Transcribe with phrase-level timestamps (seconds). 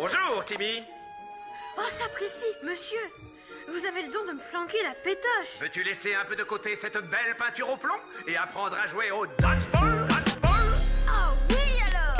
[0.00, 0.84] Bonjour, Timmy.
[1.76, 3.00] Oh, sapristi, monsieur.
[3.68, 5.58] Vous avez le don de me flanquer la pétoche.
[5.60, 7.96] Veux-tu laisser un peu de côté cette belle peinture au plomb
[8.28, 10.52] et apprendre à jouer au dodgeball Dodgeball?
[11.08, 12.16] Oh oui alors.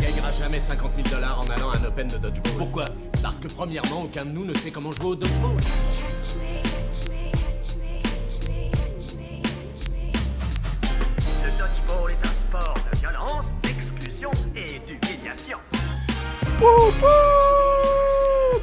[0.00, 2.58] Gagnera jamais 50 000 dollars en allant à un Open de dodgeball.
[2.58, 2.86] Pourquoi?
[3.22, 5.54] Parce que premièrement, aucun de nous ne sait comment jouer au dodgeball.
[5.54, 7.13] Le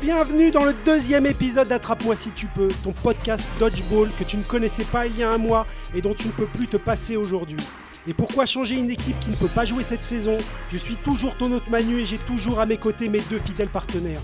[0.01, 4.43] Bienvenue dans le deuxième épisode d'Attrape-moi si tu peux, ton podcast Dodgeball que tu ne
[4.43, 7.15] connaissais pas il y a un mois et dont tu ne peux plus te passer
[7.15, 7.59] aujourd'hui.
[8.07, 10.37] Et pourquoi changer une équipe qui ne peut pas jouer cette saison
[10.71, 13.67] Je suis toujours ton hôte Manu et j'ai toujours à mes côtés mes deux fidèles
[13.67, 14.21] partenaires.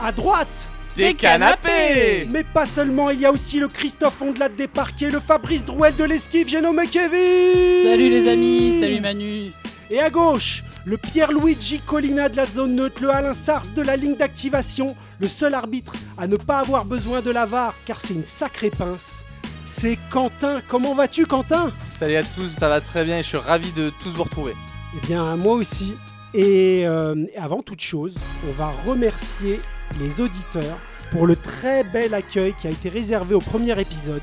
[0.00, 4.68] À droite Des canapés Mais pas seulement, il y a aussi le Christophe Ondelat des
[4.68, 9.52] parquets, le Fabrice Drouel de l'esquive, j'ai nommé Kevin Salut les amis, salut Manu.
[9.90, 13.94] Et à gauche, le Pierre-Luigi Collina de la zone neutre, le Alain Sars de la
[13.94, 18.14] ligne d'activation, le seul arbitre à ne pas avoir besoin de la VAR car c'est
[18.14, 19.26] une sacrée pince.
[19.66, 20.62] C'est Quentin.
[20.66, 21.72] Comment vas-tu Quentin?
[21.84, 24.54] Salut à tous, ça va très bien et je suis ravi de tous vous retrouver.
[24.96, 25.92] Eh bien moi aussi.
[26.32, 28.16] Et euh, avant toute chose,
[28.48, 29.60] on va remercier
[30.00, 30.78] les auditeurs
[31.12, 34.22] pour le très bel accueil qui a été réservé au premier épisode.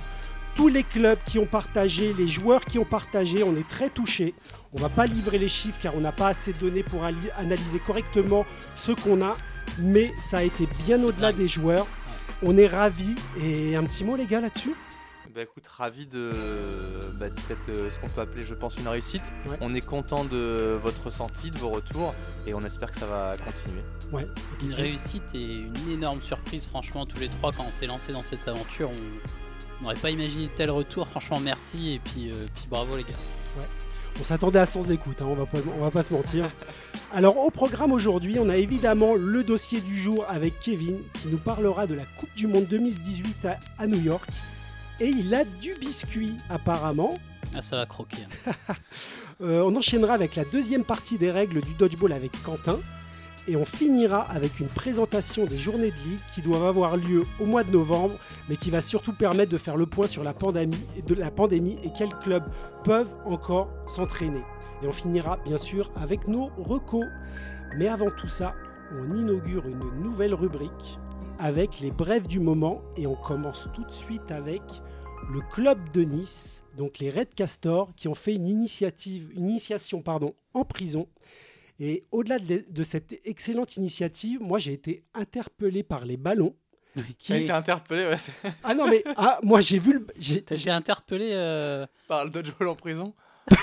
[0.56, 4.34] Tous les clubs qui ont partagé, les joueurs qui ont partagé, on est très touchés.
[4.78, 7.80] On va pas livrer les chiffres car on n'a pas assez de données pour analyser
[7.80, 8.46] correctement
[8.76, 9.38] ce qu'on a,
[9.80, 11.88] mais ça a été bien au-delà des joueurs.
[12.44, 13.16] On est ravis.
[13.42, 14.76] Et un petit mot les gars là-dessus?
[15.34, 16.32] Bah écoute, ravi de,
[17.20, 19.32] bah, de cette, euh, ce qu'on peut appeler je pense une réussite.
[19.50, 19.58] Ouais.
[19.62, 22.14] On est content de votre ressenti, de vos retours
[22.46, 23.82] et on espère que ça va continuer.
[24.12, 24.28] Ouais.
[24.62, 28.24] Une réussite et une énorme surprise, franchement, tous les trois, quand on s'est lancé dans
[28.24, 29.30] cette aventure, on
[29.80, 31.08] on n'aurait pas imaginé tel retour.
[31.08, 33.18] Franchement, merci et puis, euh, puis bravo les gars.
[34.20, 36.50] On s'attendait à 100 écoutes, hein, on, va pas, on va pas se mentir.
[37.14, 41.38] Alors au programme aujourd'hui, on a évidemment le dossier du jour avec Kevin qui nous
[41.38, 44.28] parlera de la Coupe du Monde 2018 à, à New York.
[45.02, 47.18] Et il a du biscuit apparemment.
[47.54, 48.24] Ah, ça va croquer.
[48.48, 48.74] hein.
[49.42, 52.80] Euh, on enchaînera avec la deuxième partie des règles du dodgeball avec Quentin.
[53.48, 57.46] Et on finira avec une présentation des journées de ligue qui doivent avoir lieu au
[57.46, 58.16] mois de novembre,
[58.50, 62.46] mais qui va surtout permettre de faire le point sur la pandémie, et quels clubs
[62.84, 64.42] peuvent encore s'entraîner.
[64.82, 67.06] Et on finira bien sûr avec nos recos.
[67.78, 68.56] Mais avant tout ça,
[68.92, 71.00] on inaugure une nouvelle rubrique
[71.38, 74.62] avec les brèves du moment et on commence tout de suite avec
[75.32, 80.04] le club de Nice, donc les Red Castors, qui ont fait une initiative, une initiation
[80.54, 81.08] en prison.
[81.80, 86.56] Et au-delà de, de cette excellente initiative, moi j'ai été interpellé par les ballons.
[87.18, 87.34] Qui...
[87.34, 88.16] A été interpellé ouais,
[88.64, 92.30] Ah non mais ah, moi j'ai vu le, j'ai- T'as été interpellé euh, par le
[92.32, 93.14] dodgeball en prison.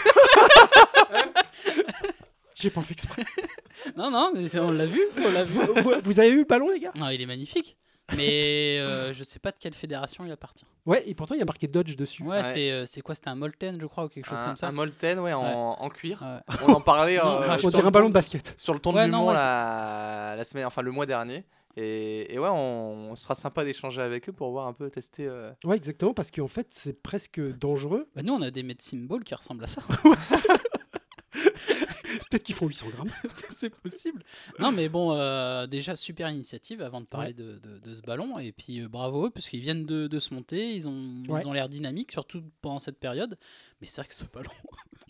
[2.54, 3.24] j'ai pas fait exprès.
[3.96, 5.58] Non, non, mais on l'a vu, on l'a vu.
[5.58, 6.92] vous, vous avez vu le ballon les gars?
[6.96, 7.76] Non, il est magnifique.
[8.16, 10.64] Mais euh, je sais pas de quelle fédération il appartient.
[10.86, 12.22] Ouais et pourtant il y a marqué Dodge dessus.
[12.22, 12.42] Ouais, Ouais.
[12.44, 14.68] c'est euh, c'est quoi C'était un Molten, je crois, ou quelque chose un, comme ça.
[14.68, 15.76] un Molten ouais, en, Ouais.
[15.80, 16.22] en cuir.
[16.22, 16.54] Ouais.
[16.66, 18.54] On en parlait Non, euh, On dirait un ballon de basket.
[18.58, 21.44] sur le ton Ouais, de non, l'humour ouais, la, la semaine, enfin le mois dernier.
[21.76, 25.26] Et, et ouais, on, on sera sympa d'échanger avec eux pour voir un peu tester.
[25.26, 28.08] euh, Ouais exactement parce qu'en fait c'est presque dangereux.
[28.14, 29.80] Bah, nous, on a des medicine balls qui ressemblent à ça.
[32.32, 33.10] Peut-être qu'ils font 800 grammes.
[33.50, 34.22] c'est possible.
[34.58, 38.38] Non, mais bon, euh, déjà, super initiative avant de parler de, de- de ce ballon.
[38.38, 40.74] Et puis, euh, bravo eux, parce qu'ils viennent de, de se monter.
[40.74, 41.42] Ils ont Ouais.
[41.42, 43.36] ils ont l'air dynamiques, surtout pendant cette période.
[43.80, 44.50] Mais c'est vrai que ce ballon.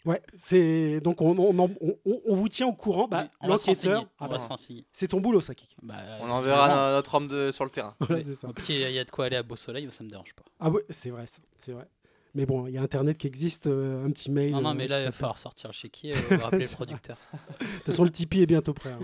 [0.05, 1.97] Ouais c'est donc on, on, on-
[2.27, 3.06] on vous tient au courant.
[3.06, 3.93] Bah, Oui, on va se renseigner.
[3.94, 4.56] L'enquêteur, ah bah,
[4.91, 5.77] c'est ton boulot ça Kik.
[5.81, 7.94] Bah, on enverra notre homme de, sur le terrain.
[8.00, 8.49] Voilà c'est ça.
[8.69, 10.43] il y a de quoi aller à Beau Soleil, ça me dérange pas.
[10.59, 11.87] Ah ouais, c'est vrai, ça, c'est vrai.
[12.34, 14.53] Mais bon, il y a Internet qui existe, euh, un petit mail.
[14.53, 17.19] Non, non, euh, mais là, il va falloir sortir le chéquier et rappeler le producteur.
[17.32, 18.93] De toute façon, le Tipeee est bientôt prêt.
[18.93, 18.98] hein.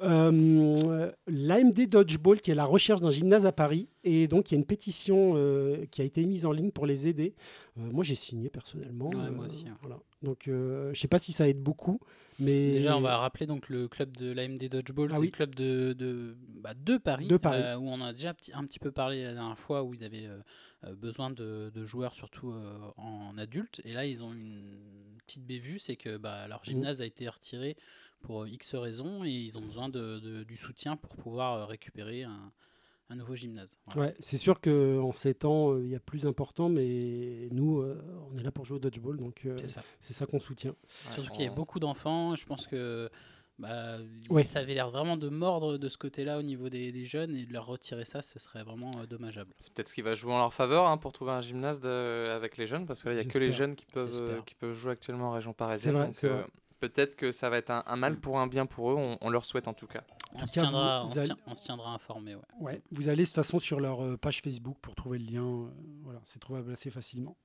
[0.00, 4.56] Euh, L'AMD Dodgeball, qui est la recherche d'un gymnase à Paris, et donc il y
[4.56, 7.34] a une pétition euh, qui a été mise en ligne pour les aider.
[7.78, 9.08] Euh, moi, j'ai signé personnellement.
[9.10, 9.76] Ouais, euh, moi aussi, hein.
[9.80, 9.98] voilà.
[10.22, 11.98] Donc, euh, je sais pas si ça aide beaucoup,
[12.38, 15.26] mais Déjà, on va rappeler donc le club de l'AMD Dodgeball, Ah c'est oui.
[15.26, 17.60] le club de, de, bah, de Paris, De Paris.
[17.60, 20.04] euh, où on a déjà petit- un petit peu parlé la dernière fois, où ils
[20.04, 20.42] avaient euh, euh,
[20.96, 23.80] besoin de, de joueurs, surtout euh, en adulte.
[23.84, 26.48] Et là, ils ont une petite bévue, c'est que bah, Mmh.
[26.50, 27.76] leur gymnase a été retiré
[28.20, 31.64] pour euh, X raisons, et ils ont besoin de, de- du soutien pour pouvoir euh,
[31.66, 32.52] récupérer un,
[33.10, 33.78] un nouveau gymnase.
[33.86, 34.10] Voilà.
[34.10, 38.00] Ouais, c'est sûr qu'en 7 ans, euh, il y a plus important, mais nous, euh,
[38.30, 39.82] on est là pour jouer au dodgeball, donc euh, C'est ça.
[40.00, 40.74] c'est ça qu'on soutient.
[41.12, 42.34] Surtout qu'il y a beaucoup d'enfants.
[42.36, 43.08] Je pense que
[43.58, 43.96] bah,
[44.30, 44.44] Ouais.
[44.44, 47.44] ça avait l'air vraiment de mordre de ce côté-là au niveau des, des jeunes et
[47.46, 49.50] de leur retirer ça, ce serait vraiment euh, dommageable.
[49.58, 52.28] C'est peut-être ce qui va jouer en leur faveur hein, pour trouver un gymnase de-
[52.30, 54.40] avec les jeunes, parce que là, il n'y a que les jeunes qui peuvent, euh,
[54.42, 55.94] qui peuvent jouer actuellement en région parisienne.
[55.94, 56.46] vrai, donc, c'est vrai.
[56.80, 58.20] Peut-être que ça va être un, un mal Mm.
[58.20, 60.04] pour un bien pour eux, on, on leur souhaite en tout cas.
[60.32, 62.36] On tout se cas, tiendra, on se allez- tient- on se tiendra informé.
[62.36, 62.42] Ouais.
[62.60, 65.42] Ouais, vous allez de toute façon sur leur euh, page Facebook pour trouver le lien.
[65.44, 65.66] euh,
[66.04, 67.36] voilà, c'est trouvable assez facilement.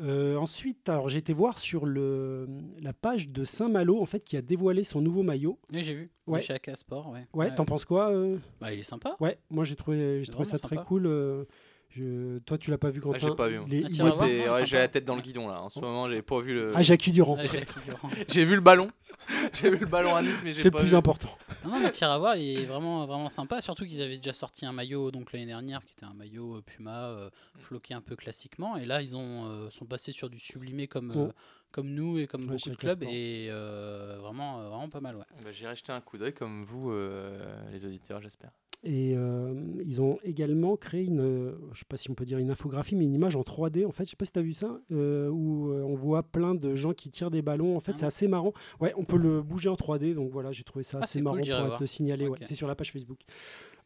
[0.00, 2.48] Euh, ensuite, alors j'ai été voir sur le,
[2.80, 5.58] la page de Saint-Malo en fait qui a dévoilé son nouveau maillot.
[5.72, 6.10] Oui, j'ai vu.
[6.26, 6.40] Ouais.
[6.40, 7.26] Chez AK Sport, ouais.
[7.32, 8.38] Ouais, t'en penses quoi euh?
[8.60, 9.16] Bah, il est sympa.
[9.20, 11.06] Ouais, moi j'ai trouvé, j'ai trouvé ça très cool.
[11.06, 11.44] euh,
[11.94, 13.54] je- toi, tu l'as pas vu Ah, Quentin j'ai pas vu.
[13.56, 13.60] est-
[14.00, 15.62] Ah, non, ouais, j'ai la tête dans le guidon là.
[15.62, 16.72] En ce moment, j'ai pas vu le.
[16.76, 17.36] Ah, Jacques Durand.
[17.36, 17.46] Ouais,
[18.28, 18.88] j'ai vu le ballon.
[19.54, 20.94] j'ai vu le ballon à Nice, mais C'est le plus vu.
[20.96, 21.30] important.
[21.64, 23.60] Non, non, mais tir à voir, il est vraiment, vraiment sympa.
[23.62, 26.60] Surtout qu'ils avaient déjà sorti un maillot donc l'année dernière qui était un maillot euh,
[26.62, 28.76] Puma euh, floqué un peu classiquement.
[28.76, 31.32] Et là, ils ont euh, sont passés sur du sublimé comme, euh, Oh.
[31.70, 33.02] comme nous et comme Ouais, beaucoup de clubs.
[33.04, 35.16] Et euh, vraiment, euh, vraiment pas mal.
[35.16, 35.24] Ouais.
[35.42, 37.38] Bah, J'irai jeter un coup d'œil comme vous, euh,
[37.72, 38.50] les auditeurs, j'espère.
[38.86, 42.36] Et euh, ils ont également créé une, euh, je sais pas si on peut dire
[42.36, 43.86] une infographie, mais une image en 3D.
[43.86, 46.22] En fait, je sais pas si tu as vu ça, euh, où euh, on voit
[46.22, 47.76] plein de gens qui tirent des ballons.
[47.76, 48.52] En fait, Ah c'est assez marrant.
[48.80, 50.14] Ouais, on peut le bouger en 3D.
[50.14, 52.24] Donc voilà, j'ai trouvé ça Ah, assez cool, marrant j'irai pour te signaler.
[52.28, 52.32] ouais.
[52.38, 52.44] Ok.
[52.46, 53.20] c'est sur la page Facebook.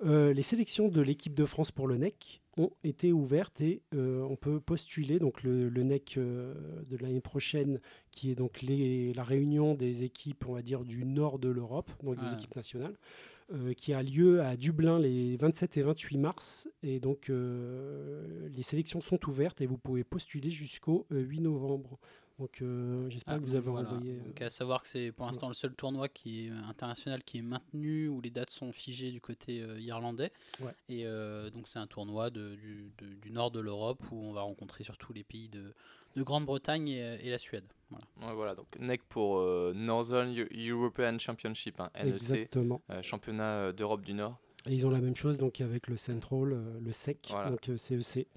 [0.05, 4.61] Les sélections de l'équipe de France pour le NEC ont été ouvertes et on peut
[4.61, 5.19] postuler.
[5.19, 7.81] Donc le, le NEC de l'année prochaine,
[8.11, 11.91] qui est donc les- la réunion des équipes, on va dire, du nord de l'Europe,
[12.03, 12.95] donc des équipes nationales
[13.51, 16.69] euh, qui a lieu à Dublin les 27 et 28 mars.
[16.83, 21.99] Et donc, euh, les sélections sont ouvertes et vous pouvez postuler jusqu'au euh, 8 novembre.
[22.39, 23.91] Donc, euh, j'espère Ah, que vous avez voilà.
[23.91, 24.13] envoyé.
[24.13, 27.39] euh, Donc, à savoir que c'est pour l'instant le seul tournoi qui est international qui
[27.39, 30.31] est maintenu où les dates sont figées du côté euh, irlandais.
[30.61, 30.73] Ouais.
[30.89, 34.33] Et euh, donc c'est un tournoi de- du, de- du nord de l'Europe où on
[34.33, 35.75] va rencontrer surtout les pays de,
[36.15, 37.65] de Grande-Bretagne et, et la Suède.
[37.91, 38.07] Voilà.
[38.23, 44.03] Ouais, voilà, donc NEC pour euh, Northern Eu- European Championship, hein, NEC, euh, championnat d'Europe
[44.03, 44.39] du Nord.
[44.69, 47.51] Et ils ont la même chose donc avec le Central, euh, le SEC, Voilà.
[47.51, 48.29] donc euh, CEC.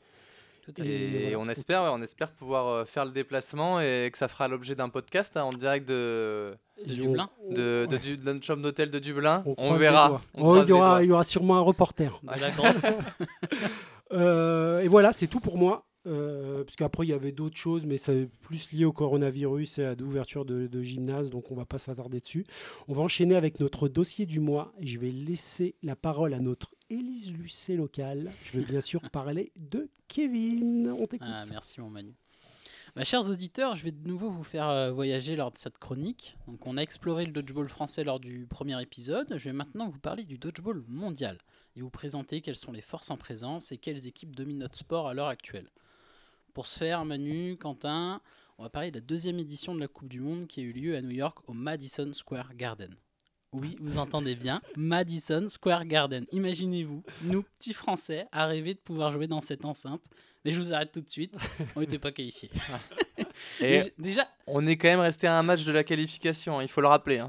[0.75, 0.94] Tout à Et fait.
[0.95, 1.39] Et voilà.
[1.39, 4.75] on espère, ouais, on espère pouvoir euh, faire le déplacement et que ça fera l'objet
[4.75, 6.53] d'un podcast hein, en direct de,
[6.85, 9.44] De Dublin de, de, ouais, du- de notre chambre d'hôtel de Dublin.
[9.57, 10.21] on verra.
[10.33, 11.03] on Oh, il, y aura, doigts.
[11.03, 12.19] il y aura sûrement un reporter.
[12.23, 12.29] De.
[14.13, 15.85] Euh, et voilà, c'est tout pour moi.
[16.07, 19.85] Euh, parce qu'après, il y avait d'autres choses, mais c'est plus lié au coronavirus et
[19.85, 22.44] à l'ouverture de, de gymnase, donc on va pas s'attarder dessus.
[22.88, 26.39] On va enchaîner avec notre dossier du mois et je vais laisser la parole à
[26.39, 28.30] notre Élise Lucet locale.
[28.44, 30.94] Je veux bien sûr parler de Kevin.
[31.00, 31.30] On t'écoute.
[31.32, 32.14] Ah, merci mon Manu.
[32.98, 36.38] Bah, chers auditeurs, je vais de nouveau vous faire euh, voyager lors de cette chronique.
[36.48, 39.38] Donc, on a exploré le dodgeball français lors du premier épisode.
[39.38, 41.38] Je vais maintenant vous parler du dodgeball mondial
[41.78, 45.08] et vous présenter quelles sont les forces en présence et quelles équipes dominent notre sport
[45.08, 45.70] à l'heure actuelle.
[46.54, 48.22] Pour ce faire, Manu, Quentin,
[48.58, 50.74] on va parler de la deuxième édition de la Coupe du Monde qui a eu
[50.74, 52.94] lieu à New York au Madison Square Garden.
[53.53, 56.25] Oui, vous entendez bien, Madison Square Garden.
[56.31, 60.06] Imaginez-vous, nous, petits Français, à rêver de pouvoir jouer dans cette enceinte.
[60.45, 61.38] Mais je vous arrête tout de suite,
[61.75, 62.50] on n'était pas qualifiés.
[63.62, 66.69] Et déjà, on est quand même resté à un match de la qualification, hein, il
[66.69, 67.18] faut le rappeler.
[67.18, 67.27] C'est-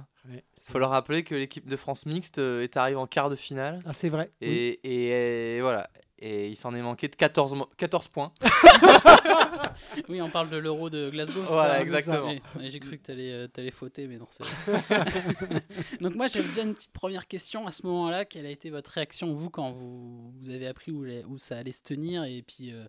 [0.68, 3.78] faut le rappeler que l'équipe de France mixte euh, est arrivée en quart de finale.
[3.84, 4.30] Ah, c'est vrai.
[4.42, 4.48] oui.
[4.48, 5.88] Et, et, et voilà.
[6.24, 8.32] Et il s'en est manqué de 14, mo- 14 points.
[10.08, 11.40] oui, on parle de l'euro de Glasgow.
[11.42, 12.32] Voilà, ça exactement.
[12.60, 13.10] J'ai cru que tu
[13.58, 14.44] allais, fauter, mais non, c'est
[16.00, 18.24] Donc, moi, j'avais déjà une petite première question à ce moment-là.
[18.24, 21.04] Quelle a été votre réaction, vous, quand vous, vous avez appris où,
[21.38, 22.84] ça allait se tenir Et puis, euh,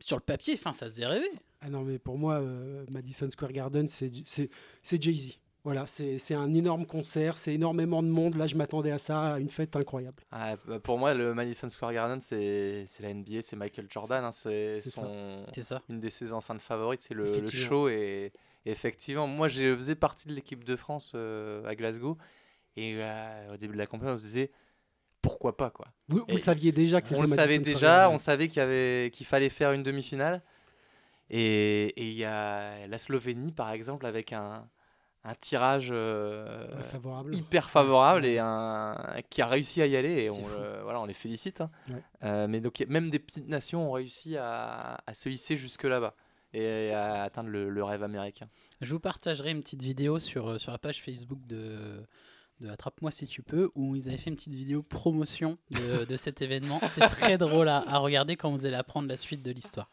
[0.00, 1.30] sur le papier, enfin, ça faisait rêver.
[1.60, 4.48] Ah non, mais pour moi, euh, Madison Square Garden, c'est du- c'est
[4.82, 5.38] c'est Jay-Z.
[5.68, 8.36] Voilà, c'est un énorme concert, c'est énormément de monde.
[8.36, 10.24] Là, je m'attendais à ça, à une fête incroyable.
[10.32, 14.24] Ah, bah, pour moi, le Madison Square Garden, c'est la NBA, c'est Michael Jordan.
[14.24, 15.82] hein, c'est son ça.
[15.90, 17.90] une de ses enceintes favorites, c'est le, show.
[17.90, 18.32] Et,
[18.64, 22.16] et effectivement, moi, je faisais partie de l'équipe de France euh, à Glasgow.
[22.78, 24.50] Et euh, au début de la compétition, on se disait
[25.20, 25.88] pourquoi pas quoi.
[26.08, 28.14] Vous, saviez déjà que c'était On le Madison savait Square déjà, Garden.
[28.14, 28.48] on savait
[29.10, 30.42] qu'il fallait faire une demi-finale.
[31.28, 34.66] Et il y a la Slovénie par exemple avec un,
[35.24, 37.34] un tirage euh, favorable.
[37.34, 38.94] hyper favorable et un
[39.30, 41.60] qui a réussi à y aller et on, le- voilà, on les félicite.
[41.60, 41.70] hein.
[41.88, 42.02] Ouais.
[42.24, 46.14] Euh, mais donc même des petites nations ont réussi à, à se hisser jusque là-bas
[46.54, 48.46] et à atteindre le, le rêve américain.
[48.80, 52.02] Je vous partagerai une petite vidéo sur, euh, sur la page Facebook de,
[52.60, 56.16] de Attrape-moi si tu peux, où ils avaient fait une petite vidéo promotion de, de
[56.16, 56.80] cet événement.
[56.88, 59.88] C'est très drôle à, à regarder quand vous allez apprendre la suite de l'histoire.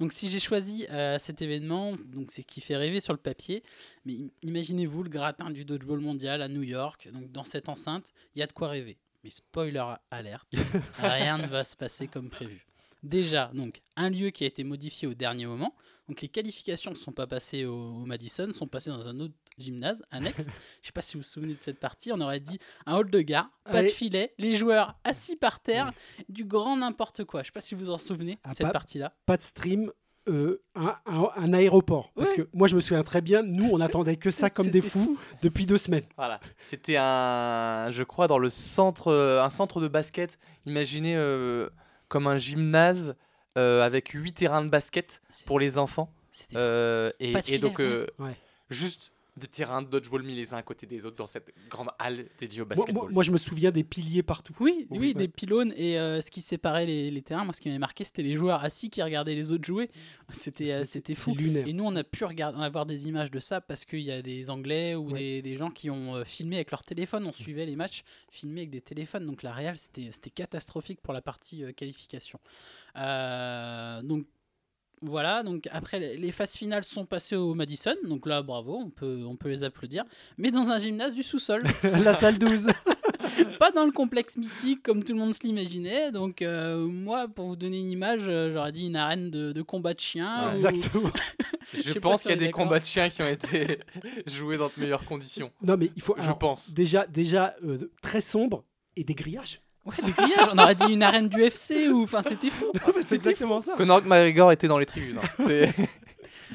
[0.00, 3.62] Donc si j'ai choisi euh, cet événement, donc c'est qui fait rêver sur le papier,
[4.04, 8.12] mais im- imaginez-vous le gratin du dodgeball mondial à New York, donc dans cette enceinte,
[8.34, 8.98] il y a de quoi rêver.
[9.22, 10.54] Mais spoiler alerte,
[10.98, 12.66] rien ne va se passer comme prévu.
[13.04, 15.74] Déjà, donc, un lieu qui a été modifié au dernier moment.
[16.08, 19.34] Donc, les qualifications ne sont pas passées au, au Madison, sont passées dans un autre
[19.58, 20.46] gymnase annexe.
[20.82, 22.12] Je sais pas si vous vous souvenez de cette partie.
[22.12, 23.88] On aurait dit un hall de gare, pas Allez.
[23.88, 25.92] de filet, les joueurs assis par terre,
[26.30, 27.42] du grand n'importe quoi.
[27.42, 29.14] Je sais pas si vous vous en souvenez Ah, de cette pas- partie-là.
[29.26, 29.90] Pas de stream,
[30.28, 32.10] euh, un, un- un aéroport.
[32.14, 32.36] Parce Ouais.
[32.36, 35.18] que moi, je me souviens très bien, nous, on attendait que ça comme des fous
[35.42, 36.04] depuis deux semaines.
[36.16, 40.38] Voilà, c'était un, je crois, dans le centre, un centre de basket.
[40.66, 41.68] Imaginez euh,
[42.14, 43.16] comme un gymnase
[43.58, 46.12] euh, avec huit terrains de basket pour les enfants.
[46.30, 48.36] c'était- Euh, et, donc, euh, ouais.
[48.70, 51.88] juste des terrains de dodgeball mis les uns à côté des autres dans cette grande
[51.98, 53.02] halle dédiée au Moi, basketball.
[53.04, 54.54] moi- moi, je me souviens des piliers partout.
[54.60, 55.14] Oui, oui, Oui.
[55.14, 58.04] des pylônes et euh, ce qui séparait les, les terrains, moi ce qui m'avait marqué
[58.04, 59.90] c'était les joueurs assis qui regardaient les autres jouer.
[60.30, 61.34] C'était euh, c'était fou.
[61.34, 61.66] lunaire.
[61.66, 64.22] Et nous on a pu regarder, avoir des images de ça parce qu'il y a
[64.22, 65.18] des Anglais ou Ouais.
[65.18, 68.60] des, des gens qui ont euh, filmé avec leur téléphone, on suivait les matchs filmés
[68.62, 69.26] avec des téléphones.
[69.26, 72.38] Donc la réal c'était c'était catastrophique pour la partie euh, qualification.
[72.96, 74.26] Euh, donc
[75.04, 79.22] voilà, donc après les- phases finales sont passées au Madison, donc là bravo, on peut,
[79.26, 80.04] on peut les applaudir,
[80.38, 81.62] mais dans un gymnase du sous-sol.
[82.04, 82.68] La salle 12.
[83.58, 86.12] pas dans le complexe mythique comme tout le monde se l'imaginait.
[86.12, 89.62] Donc, euh, moi, pour vous donner une image, euh, j'aurais dit une arène de, de
[89.62, 90.42] combat de chiens.
[90.44, 90.48] Ouais.
[90.48, 91.10] ou- Exactement.
[91.72, 93.78] je pense qu'il y a des combats de chiens qui ont été
[94.26, 95.50] joués dans de meilleures conditions.
[95.62, 96.14] Non, mais il faut.
[96.18, 96.74] Je alors, pense.
[96.74, 98.64] Déjà, déjà euh, très sombre
[98.96, 99.60] et des grillages.
[99.86, 100.48] Ouais, des grillages.
[100.52, 102.04] On aurait dit une arène du FC ou.
[102.04, 102.66] Enfin, c'était fou.
[103.02, 103.72] c'est exactement ça.
[103.76, 105.18] Conor McGregor était dans les tribunes.
[105.22, 105.44] hein.
[105.46, 105.72] C'est-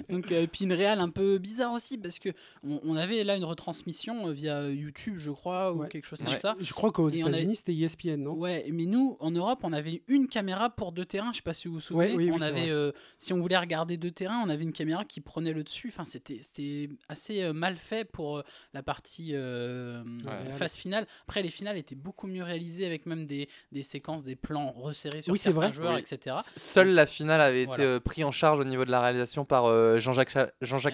[0.09, 2.29] Donc, euh, puis une réal un peu bizarre aussi parce que
[2.63, 5.87] on, on avait là une retransmission euh, via YouTube, je crois, ou Ouais.
[5.89, 6.25] quelque chose Ouais.
[6.27, 6.55] comme ça.
[6.59, 8.33] Je crois qu'aux avait- États-Unis, c'était ESPN, non?
[8.33, 11.31] Ouais, mais nous, en Europe, on avait une caméra pour deux terrains.
[11.31, 12.11] Je sais pas si vous vous souvenez.
[12.11, 14.73] Ouais, oui, oui, on avait, euh, si on voulait regarder deux terrains, on avait une
[14.73, 15.87] caméra qui prenait le dessus.
[15.89, 18.43] Enfin, c'était, c'était assez euh, mal fait pour
[18.73, 20.53] la partie euh, Ouais.
[20.53, 21.05] phase finale.
[21.23, 25.21] Après, les finales étaient beaucoup mieux réalisées avec même des, des séquences, des plans resserrés
[25.21, 25.73] sur Oui, c'est certains vrai.
[25.73, 25.99] joueurs, Oui.
[25.99, 26.37] etc.
[26.55, 27.83] Seule la finale avait Voilà.
[27.83, 30.35] été euh, pris en charge au niveau de la réalisation par euh, Jean-Jacques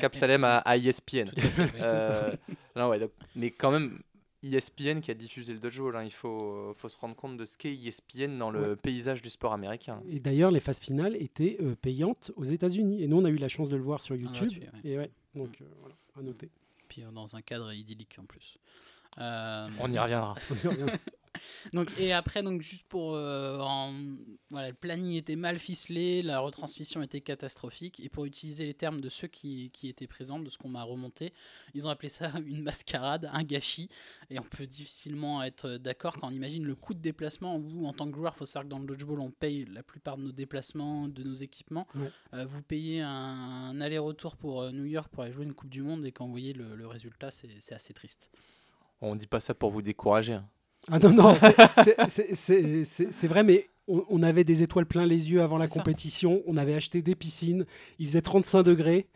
[0.03, 1.27] Et- Absalem à, à ESPN.
[1.37, 1.69] Fait, oui.
[1.81, 2.31] Euh,
[2.75, 3.99] non, ouais, donc- mais quand même,
[4.43, 7.57] ESPN qui a diffusé le dodgeball, hein, il faut, faut se rendre compte de ce
[7.57, 8.75] qu'est ESPN dans le Ouais.
[8.75, 10.01] paysage du sport américain.
[10.07, 13.01] Et d'ailleurs, les phases finales étaient euh, payantes aux États-Unis.
[13.01, 14.49] Et nous, on a eu la chance de le voir sur YouTube.
[14.49, 14.91] gratuit, ouais.
[14.91, 16.51] Et ouais, donc euh, voilà, à noter.
[16.87, 18.57] Puis dans un cadre idyllique en plus.
[19.17, 20.35] Euh, On y reviendra.
[20.51, 20.91] On y revient.
[21.73, 23.13] Donc, et après, donc, juste pour.
[23.15, 23.93] euh, en-
[24.51, 27.99] voilà, le planning était mal ficelé, la retransmission était catastrophique.
[27.99, 30.83] Et pour utiliser les termes de ceux qui, qui étaient présents, de ce qu'on m'a
[30.83, 31.33] remonté,
[31.73, 33.89] ils ont appelé ça une mascarade, un gâchis.
[34.29, 37.55] Et on peut difficilement être d'accord quand on imagine le coût de déplacement.
[37.57, 39.83] Où, en tant que joueur, il faut savoir que dans le dodgeball, on paye la
[39.83, 41.87] plupart de nos déplacements, de nos équipements.
[41.95, 42.11] Ouais.
[42.33, 45.69] Euh, vous payez un, un aller-retour pour euh, New York pour aller jouer une Coupe
[45.69, 46.05] du Monde.
[46.05, 48.29] Et quand vous voyez le, le résultat, c'est assez triste.
[49.01, 50.33] On dit pas ça pour vous décourager.
[50.33, 50.49] hein.
[50.91, 51.35] Ah non, non,
[52.43, 55.75] c'est- vrai, mais on, on avait des étoiles plein les yeux avant la ça.
[55.79, 56.41] compétition.
[56.45, 57.65] On avait acheté des piscines.
[57.99, 59.07] Il faisait 35 degrés.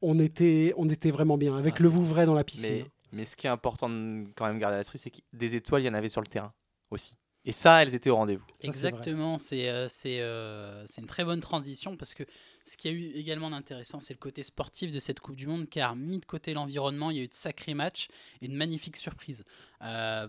[0.00, 2.76] On était, on était vraiment bien, avec Ah, le Vouvray dans la piscine.
[2.76, 5.56] Mais, mais ce qui est important de quand même garder à l'esprit, c'est que des
[5.56, 6.52] étoiles, il y en avait sur le terrain
[6.90, 7.14] aussi.
[7.44, 8.44] Et ça, elles étaient au rendez-vous.
[8.62, 12.24] Exactement, c'est euh, c'est euh, c'est une très bonne transition parce que
[12.66, 15.46] ce qu'il y a eu également d'intéressant, c'est le côté sportif de cette Coupe du
[15.46, 18.08] Monde car mis de côté l'environnement, il y a eu de sacrés matchs
[18.42, 19.44] et de magnifiques surprises.
[19.82, 20.28] Euh,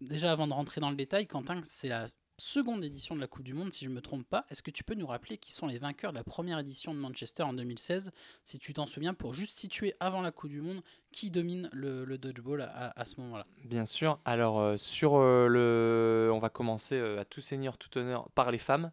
[0.00, 2.06] déjà avant de rentrer dans le détail, Quentin, c'est la
[2.38, 4.44] seconde édition de la Coupe du Monde, si je ne me trompe pas.
[4.50, 6.98] Est-ce que tu peux nous rappeler qui sont les vainqueurs de la première édition de
[6.98, 8.10] Manchester en 2016,
[8.44, 12.04] si tu t'en souviens, pour juste situer avant la Coupe du Monde qui domine le,
[12.04, 13.46] le dodgeball à, à ce moment-là?
[13.64, 14.18] Bien sûr.
[14.24, 16.30] Alors, euh, sur euh, le.
[16.32, 18.90] On va commencer euh, à tout seigneur, tout honneur par les femmes.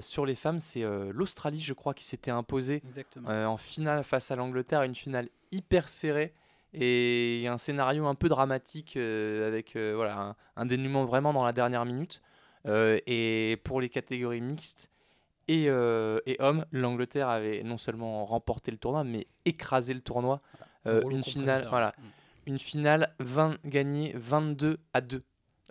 [0.00, 0.82] Sur les femmes, c'est
[1.12, 2.82] l'Australie, je crois, qui s'était imposée
[3.24, 4.82] en finale face à l'Angleterre.
[4.82, 6.34] Une finale hyper serrée
[6.74, 11.44] et un scénario un peu dramatique euh, avec euh, voilà, un, un dénouement vraiment dans
[11.44, 12.22] la dernière minute.
[12.66, 14.90] Euh, et pour les catégories mixtes
[15.46, 20.42] et, et hommes, l'Angleterre avait non seulement remporté le tournoi, mais écrasé le tournoi.
[20.84, 22.02] Rouleau une finale, voilà, Mm.
[22.50, 25.22] une finale 20 gagnée 22 à 2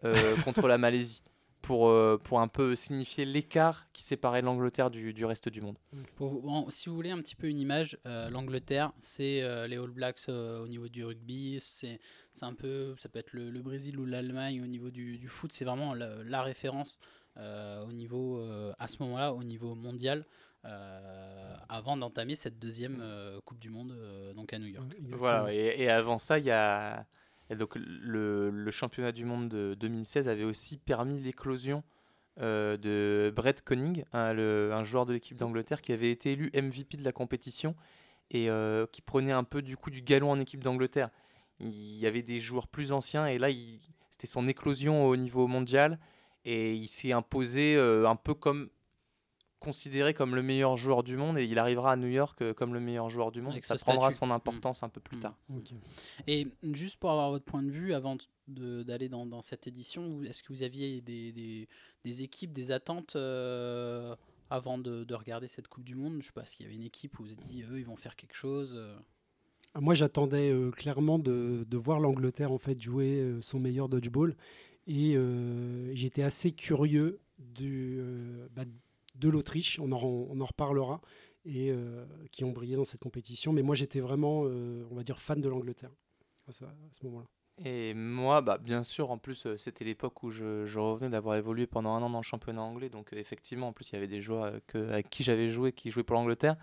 [0.03, 1.23] euh, contre la Malaisie
[1.61, 5.77] pour, euh, pour un peu signifier l'écart qui séparait l'Angleterre du, du reste du monde.
[6.15, 9.77] Pour bon, si vous voulez un petit peu une image, euh, l'Angleterre, c'est euh, les
[9.77, 11.99] All Blacks euh, au niveau du rugby, c'est
[12.31, 15.27] c'est un peu, ça peut être le, le Brésil ou l'Allemagne au niveau du, du
[15.27, 16.99] foot, c'est vraiment la, la référence
[17.37, 20.23] euh, au niveau, euh, à ce moment-là, au niveau mondial,
[20.65, 24.85] euh, avant d'entamer cette deuxième euh, Coupe du Monde euh, donc à New York.
[25.01, 27.05] Voilà, et, et avant ça, il y a.
[27.49, 31.83] et donc le, championnat du monde de 2016 avait aussi permis l'éclosion
[32.39, 37.03] euh, de Brett Conning, un, joueur de l'équipe d'Angleterre qui avait été élu MVP de
[37.03, 37.75] la compétition
[38.29, 41.09] et euh, qui prenait un peu du coup du galon en équipe d'Angleterre.
[41.59, 43.47] Il y avait des joueurs plus anciens et là,
[44.11, 45.99] c'était son éclosion au niveau mondial
[46.45, 48.69] et il s'est imposé euh, un peu comme
[49.59, 52.73] considéré comme le meilleur joueur du monde et il arrivera à New York euh, comme
[52.73, 53.53] le meilleur joueur du monde.
[53.53, 54.25] Avec Ça ce prendra statut.
[54.27, 55.21] son importance un peu plus Mm.
[55.21, 55.37] tard.
[56.27, 60.43] Et juste pour avoir votre point de vue, avant d'aller dans, dans cette édition, est-ce
[60.43, 61.67] que vous aviez des, des-
[62.03, 64.15] des équipes, des attentes euh,
[64.49, 66.17] avant de, de regarder cette Coupe du Monde?
[66.21, 67.85] Je sais pas, s'il y avait une équipe où vous vous êtes dit, eux, ils
[67.85, 68.95] vont faire quelque chose euh,
[69.79, 74.35] Moi, j'attendais euh, clairement de, de voir l'Angleterre en fait jouer euh, son meilleur dodgeball
[74.87, 78.63] et euh, j'étais assez curieux du, euh, bah,
[79.17, 79.79] de l'Autriche.
[79.79, 81.01] On en, on en reparlera
[81.45, 83.53] et euh, qui ont brillé dans cette compétition.
[83.53, 85.91] Mais moi, j'étais vraiment, euh, on va dire, fan de l'Angleterre
[86.47, 86.63] à ce,
[87.03, 87.27] moment-là.
[87.63, 91.35] Et moi, bah, bien sûr, en plus, euh, c'était l'époque où je, je revenais d'avoir
[91.35, 92.89] évolué pendant un an dans le championnat anglais.
[92.89, 95.89] Donc, effectivement, en plus, il y avait des joueurs que, avec qui j'avais joué, qui
[95.89, 96.55] jouaient pour l'Angleterre.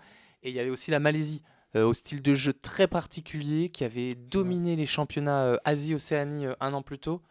[0.43, 1.41] Et il y avait aussi la Malaisie,
[1.75, 6.53] euh, au style de jeu très particulier, qui avait dominé les championnats euh, Asie-Océanie euh,
[6.61, 7.21] un an plus tôt.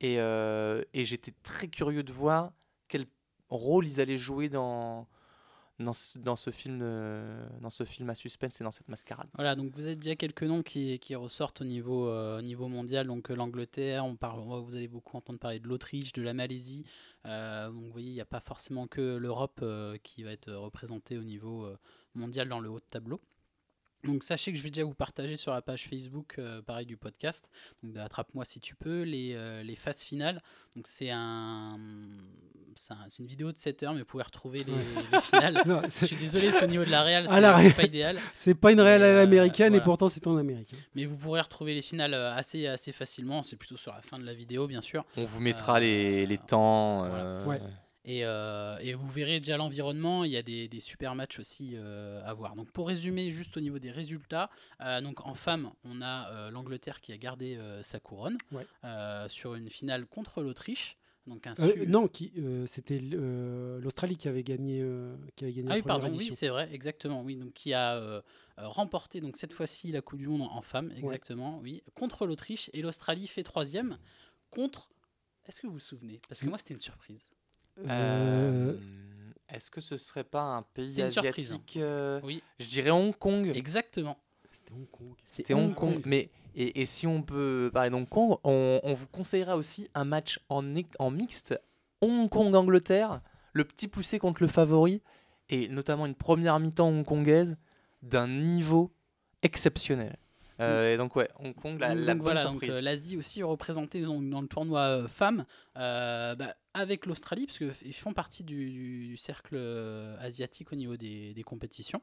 [0.00, 2.52] Et, et j'étais très curieux de voir
[3.56, 5.06] rôle ils allaient jouer dans,
[5.78, 9.28] dans, ce, film, euh, dans ce film à suspense et dans cette mascarade.
[9.34, 12.68] Voilà, donc vous avez déjà quelques noms qui, qui ressortent au niveau, euh, au niveau
[12.68, 13.06] mondial.
[13.06, 16.84] Donc euh, l'Angleterre, on parle, vous allez beaucoup entendre parler de l'Autriche, de la Malaisie.
[17.26, 19.64] Euh, donc vous voyez, il n'y a pas forcément que l'Europe
[20.02, 21.68] qui va être représentée au niveau
[22.14, 23.20] mondial dans le haut de tableau.
[24.04, 26.96] Donc sachez que je vais déjà vous partager sur la page Facebook, euh, pareil du
[26.96, 27.48] podcast,
[27.82, 30.40] donc de Attrape-moi si tu peux, les, euh, les phases finales.
[30.74, 31.78] Donc c'est un,
[32.74, 35.62] c'est un- c'est une vidéo de 7 heures, mais vous pouvez retrouver les, finales.
[35.66, 37.74] Non, Je suis désolé, c'est au niveau de la Real, À c'est c'est Real.
[37.74, 38.18] pas idéal.
[38.34, 39.82] C'est pas une réelle euh, l'américaine voilà.
[39.82, 40.76] et pourtant c'est en américain.
[40.96, 43.42] Mais vous pourrez retrouver les finales euh, assez, assez facilement.
[43.44, 45.04] C'est plutôt sur la fin de la vidéo, bien sûr.
[45.16, 47.00] On vous mettra Euh, les, les temps.
[47.08, 47.24] voilà.
[47.24, 47.60] euh, Ouais.
[48.04, 50.24] Et, euh, et vous verrez déjà l'environnement.
[50.24, 52.56] Il y a des, des super matchs aussi euh, à voir.
[52.56, 57.00] Donc pour résumer, juste au niveau des résultats, euh, donc en femmes, on a l'Angleterre
[57.00, 58.66] qui a gardé sa couronne Ouais.
[59.28, 60.96] sur une finale contre l'Autriche.
[61.28, 62.32] Donc un su- non, qui,
[62.66, 64.84] c'était l'Australie qui avait gagné,
[65.36, 66.34] qui avait gagné Ah la oui, pardon, oui, édition.
[66.34, 67.36] c'est vrai, exactement, oui.
[67.36, 68.22] Donc qui a
[68.56, 72.82] remporté donc cette fois-ci la Coupe du Monde en femmes, exactement, oui, contre l'Autriche et
[72.82, 73.98] l'Australie fait troisième
[74.50, 74.90] contre.
[75.46, 76.20] Est-ce que vous vous souvenez?
[76.28, 77.24] Parce que moi c'était une surprise.
[77.78, 78.76] Euh, Euh,
[79.48, 81.56] Est-ce que ce serait pas un pays une surprise, hein.
[81.56, 83.50] asiatique euh, Oui, Je dirais Hong Kong.
[83.54, 84.16] exactement.
[84.50, 85.14] C'était Hong Kong.
[85.24, 86.02] C'était Hong Kong.
[86.04, 90.04] Mais et, et si on peut parler d'Hong Kong, on, on vous conseillera aussi un
[90.04, 90.62] match en,
[90.98, 91.58] en mixte
[92.02, 93.20] Hong Kong-Angleterre,
[93.54, 95.02] le petit poussé contre le favori,
[95.48, 97.56] et notamment une première mi-temps hongkongaise
[98.02, 98.92] d'un niveau
[99.42, 100.16] exceptionnel.
[100.62, 102.76] Euh, et donc ouais, Hong Kong, la, Donc, la bonne voilà, donc, surprise.
[102.76, 105.44] euh, l'Asie aussi représentée dans le tournoi euh, femmes
[105.76, 109.56] euh, bah, avec l'Australie, parce qu'ils font partie du, du cercle
[110.20, 112.00] asiatique au niveau des, des compétitions.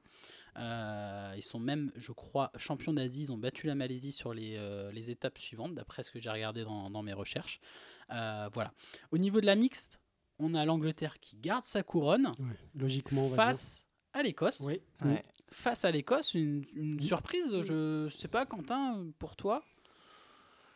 [0.57, 3.21] Euh, ils sont même, je crois, champions d'Asie.
[3.23, 6.29] Ils ont battu la Malaisie sur les, euh, les étapes suivantes, d'après ce que j'ai
[6.29, 7.59] regardé dans, dans mes recherches.
[8.11, 8.73] Euh, voilà.
[9.11, 9.99] Au niveau de la mixte,
[10.39, 12.45] on a l'Angleterre qui garde sa couronne Ouais,
[12.75, 13.45] logiquement, on va dire.
[13.45, 14.61] face à l'Écosse.
[14.65, 14.81] Oui.
[15.03, 15.23] Ouais.
[15.51, 19.63] Face à l'Écosse, une, une surprise, je sais pas, Quentin, pour toi?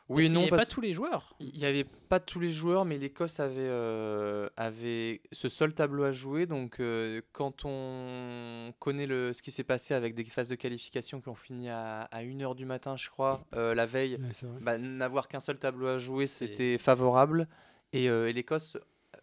[0.09, 1.35] Oui, Parce non, n'y avait parce pas tous les joueurs.
[1.39, 6.03] Il n'y avait pas tous les joueurs, mais l'Écosse avait, euh, avait ce seul tableau
[6.03, 6.45] à jouer.
[6.45, 11.21] Donc, euh, quand on connaît le, ce qui s'est passé avec des phases de qualification
[11.21, 14.77] qui ont fini à, à 1h du matin, je crois, euh, la veille, Ouais, bah,
[14.77, 17.47] n'avoir qu'un seul tableau à jouer, c'était favorable.
[17.93, 18.77] Et, euh, et l'Écosse,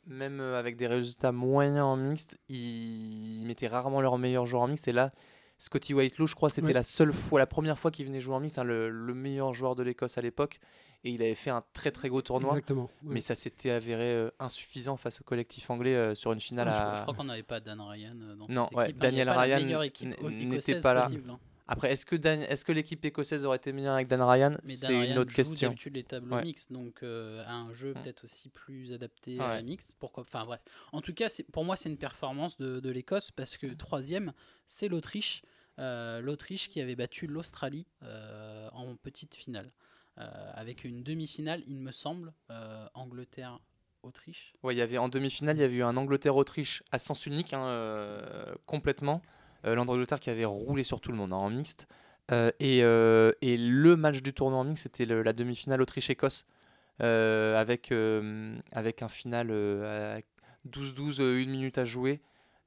[0.06, 4.88] même avec des résultats moyens en mixte, ils mettaient rarement leurs meilleurs joueurs en mixte.
[4.88, 5.12] Et là,
[5.60, 6.72] Scotty Whitelow, je crois, c'était Ouais.
[6.72, 9.52] la seule fois, la première fois qu'il venait jouer en mixte, hein, le, le meilleur
[9.52, 10.58] joueur de l'Écosse à l'époque.
[11.04, 12.50] Et il avait fait un très très gros tournoi.
[12.50, 12.84] Exactement.
[13.04, 13.14] ouais.
[13.14, 16.96] Mais ça s'était avéré euh, insuffisant face au collectif anglais euh, sur une finale à.
[16.96, 18.96] je crois qu'on n'avait pas Dan Ryan euh, dans Non, cette ouais, équipe.
[18.96, 19.56] Il y a Daniel Ryan
[20.30, 21.02] n'était pas là.
[21.02, 21.38] possible, hein.
[21.70, 24.52] Après, est-ce que, Dan- est-ce que l'équipe écossaise aurait été meilleure avec Dan Ryan?
[24.64, 25.68] C'est une autre joue question.
[25.68, 26.42] d'habitude les tableaux Ouais.
[26.42, 28.02] mixtes, donc euh, à un jeu Mm.
[28.02, 29.94] peut-être aussi plus adapté à la mixte.
[29.98, 30.60] Pourquoi Enfin bref.
[30.92, 34.32] En tout cas, pour moi, c'est une performance de, de l'Écosse parce que troisième,
[34.66, 35.42] c'est l'Autriche.
[35.78, 39.70] Euh, L'Autriche qui avait battu l'Australie euh, en petite finale.
[40.16, 44.52] Avec une demi-finale, il me semble, euh, Angleterre-Autriche.
[44.62, 47.54] Ouais, il y avait en demi-finale, il y avait eu un Angleterre-Autriche à sens unique,
[47.54, 49.22] hein, euh, complètement.
[49.66, 51.86] Euh, L'Angleterre qui avait roulé sur tout le monde hein, en mixte.
[52.32, 56.46] Euh, et, euh, et le match du tournoi en mixte, c'était le- la demi-finale Autriche-Écosse,
[57.02, 60.20] euh, avec, euh, avec un final euh, à
[60.64, 62.20] 12-12, euh, une minute à jouer.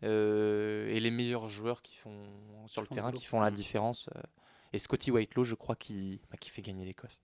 [0.03, 2.25] euh, et les meilleurs joueurs qui font
[2.67, 4.09] sur le terrain qui font la différence.
[4.17, 4.21] euh,
[4.73, 7.21] et Scotty Whitelow, je crois, qui, bah, qui fait gagner l'Écosse.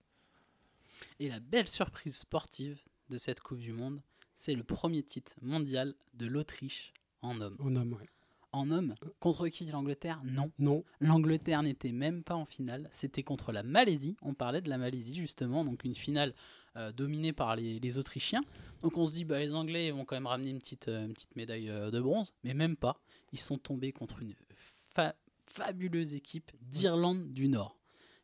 [1.20, 2.80] Et la belle surprise sportive
[3.10, 4.02] de cette Coupe du Monde,
[4.36, 7.58] c'est le premier titre mondial de l'Autriche en homme.
[7.60, 8.08] En homme, ouais.
[8.52, 10.22] En homme, contre qui l'Angleterre?
[10.26, 10.52] Non.
[10.58, 10.84] Non.
[11.00, 12.90] L'Angleterre n'était même pas en finale.
[12.92, 14.18] C'était contre la Malaisie.
[14.24, 16.34] On parlait de la Malaisie justement, donc une finale
[16.76, 18.44] euh, dominée par les, les Autrichiens.
[18.82, 21.14] Donc on se dit, bah, les Anglais vont quand même ramener une petite, euh, une
[21.14, 23.00] petite médaille euh, de bronze, mais même pas.
[23.34, 27.76] Ils sont tombés contre une fa- fabuleuse équipe d'Irlande du Nord.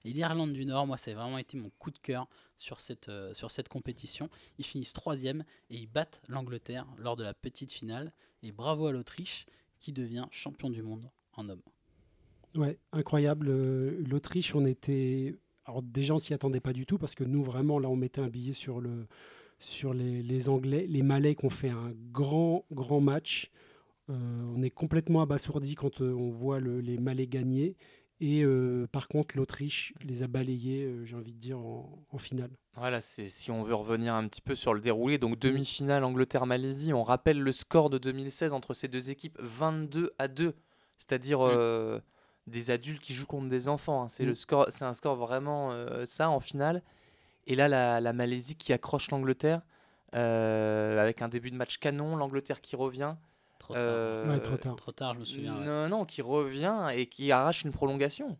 [0.05, 3.09] Et l'Irlande du Nord, moi, ça a vraiment été mon coup de cœur sur cette,
[3.09, 4.29] euh, sur cette compétition.
[4.57, 8.11] Ils finissent troisième et ils battent l'Angleterre lors de la petite finale.
[8.41, 9.45] Et bravo à l'Autriche
[9.85, 11.61] qui devient champion du monde en homme.
[12.55, 13.49] Ouais, incroyable.
[13.49, 15.35] Euh, L'Autriche, on était.
[15.65, 18.21] Alors, déjà, on s'y attendait pas du tout parce que nous, vraiment, là, on mettait
[18.21, 19.05] un billet sur, le,
[19.59, 20.87] sur les, les Anglais.
[20.89, 23.51] Les Malais qui ont fait un grand, grand match.
[24.09, 27.75] Euh, on est complètement abasourdi quand euh, on voit le- les Malais gagner.
[28.21, 32.17] Et euh, par contre, l'Autriche les a balayés, euh, j'ai envie de dire, en, en
[32.17, 32.51] finale.
[32.75, 35.17] Voilà, c'est si on veut revenir un petit peu sur le déroulé.
[35.17, 36.93] Donc demi-finale Angleterre-Malaisie.
[36.93, 40.53] On rappelle le score de 2016 entre ces deux équipes 22 à 2.
[40.97, 41.49] C'est-à-dire Mm.
[41.51, 41.99] euh,
[42.47, 44.03] des adultes qui jouent contre des enfants.
[44.03, 44.07] hein.
[44.09, 44.27] C'est Mm.
[44.29, 45.71] le score, c'est un score vraiment
[46.05, 46.81] ça en finale.
[47.47, 49.61] Et là, la, la Malaisie qui accroche l'Angleterre
[50.13, 52.15] avec un début de match canon.
[52.15, 53.15] L'Angleterre qui revient.
[53.65, 53.83] Trop tard.
[53.83, 54.75] Euh, Ouais, trop tard.
[54.75, 55.57] Trop tard, je me souviens.
[55.57, 55.65] ouais.
[55.65, 58.37] Non, non, qui revient et qui arrache une prolongation.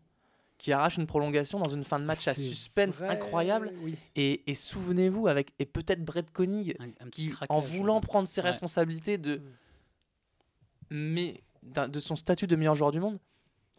[0.58, 3.72] Qui arrache une prolongation dans une fin de match à suspense vrai, incroyable.
[3.82, 3.94] oui.
[4.14, 8.26] Et, et souvenez-vous, avec et peut-être Brett Koenig, Un, un petit qui, en voulant prendre
[8.28, 8.46] ses Ouais.
[8.46, 9.42] responsabilités de,
[10.90, 13.18] mais d'un- de son statut de meilleur joueur du monde,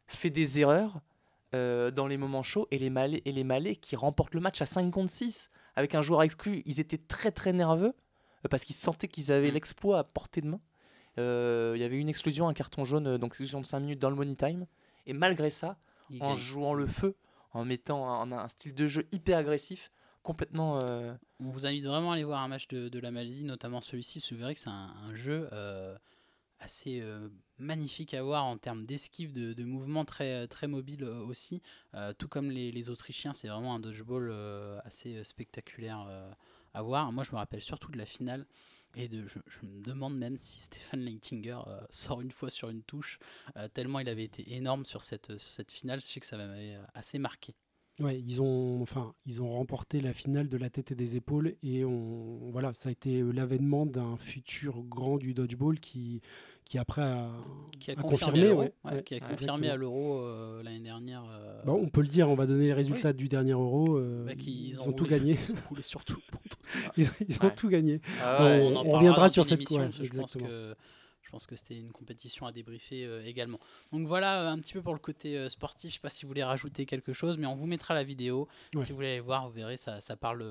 [0.07, 0.99] fait des erreurs
[1.55, 4.62] euh, dans les moments chauds et les Malais, et les Malais qui remportent le match
[4.62, 6.62] à 5 contre 6 avec un joueur exclu.
[6.65, 7.93] Ils étaient très très nerveux
[8.45, 9.53] euh, parce qu'ils sentaient qu'ils avaient Mm.
[9.53, 10.60] l'exploit à portée de main.
[11.19, 13.99] Euh, Il y avait une exclusion, un carton jaune, euh, donc exclusion de 5 minutes
[13.99, 14.65] dans le money time.
[15.06, 15.77] Et malgré ça,
[16.10, 16.38] Il en gagne.
[16.38, 17.15] jouant le feu,
[17.53, 19.91] en mettant un, un style de jeu hyper agressif,
[20.23, 20.80] complètement.
[20.84, 23.82] euh, On vous invite vraiment à aller voir un match de, de la Malaisie, notamment
[23.82, 25.95] celui-ci, parce que vous verrez que c'est un, un jeu euh,
[26.60, 31.62] assez euh, magnifique à voir en termes d'esquive, de, de mouvement très, très mobile aussi.
[32.17, 34.32] Tout comme les, les Autrichiens, c'est vraiment un dodgeball
[34.86, 36.06] assez spectaculaire
[36.73, 37.12] à voir.
[37.12, 38.45] Moi, je me rappelle surtout de la finale.
[38.95, 43.19] Et je, me demande même si Stéphane Leitinger euh, sort une fois sur une touche,
[43.56, 46.02] euh, tellement il avait été énorme sur cette, cette finale.
[46.02, 47.54] Je sais que ça m'avait euh, assez marqué.
[47.99, 51.55] Ouais, ils ont, enfin, ils ont remporté la finale de la tête et des épaules
[51.63, 56.21] et on, voilà, ça a été euh, l'avènement d'un futur grand du dodgeball qui,
[56.63, 57.31] qui après a,
[57.79, 59.75] Qui a, a confirmé, confirmé, à l'Euro, ouais, ouais, qui a confirmé à exactement.
[59.77, 61.23] l'Euro euh, l'année dernière.
[61.27, 63.97] euh, Bon, on peut le dire, on va donner les résultats du dernier Euro.
[63.97, 65.33] euh, bah, qu'ils ils ont ont tout gagné.
[65.43, 66.88] Ils ont roulé sur tout le monde.
[66.97, 67.99] Ils, ils ont tout gagné.
[68.21, 70.47] ah On- en parlera reviendra sur cette- émission, ouais, que je pense exactement.
[70.47, 70.75] que
[71.27, 73.59] je pense que c'était une compétition à débriefer euh, également.
[73.91, 75.89] Donc voilà euh, un petit peu pour le côté euh, sportif.
[75.91, 78.47] Je sais pas si vous voulez rajouter quelque chose, mais on vous mettra la vidéo.
[78.73, 78.83] Ouais.
[78.85, 80.41] Si vous voulez aller voir, vous verrez, ça, ça parle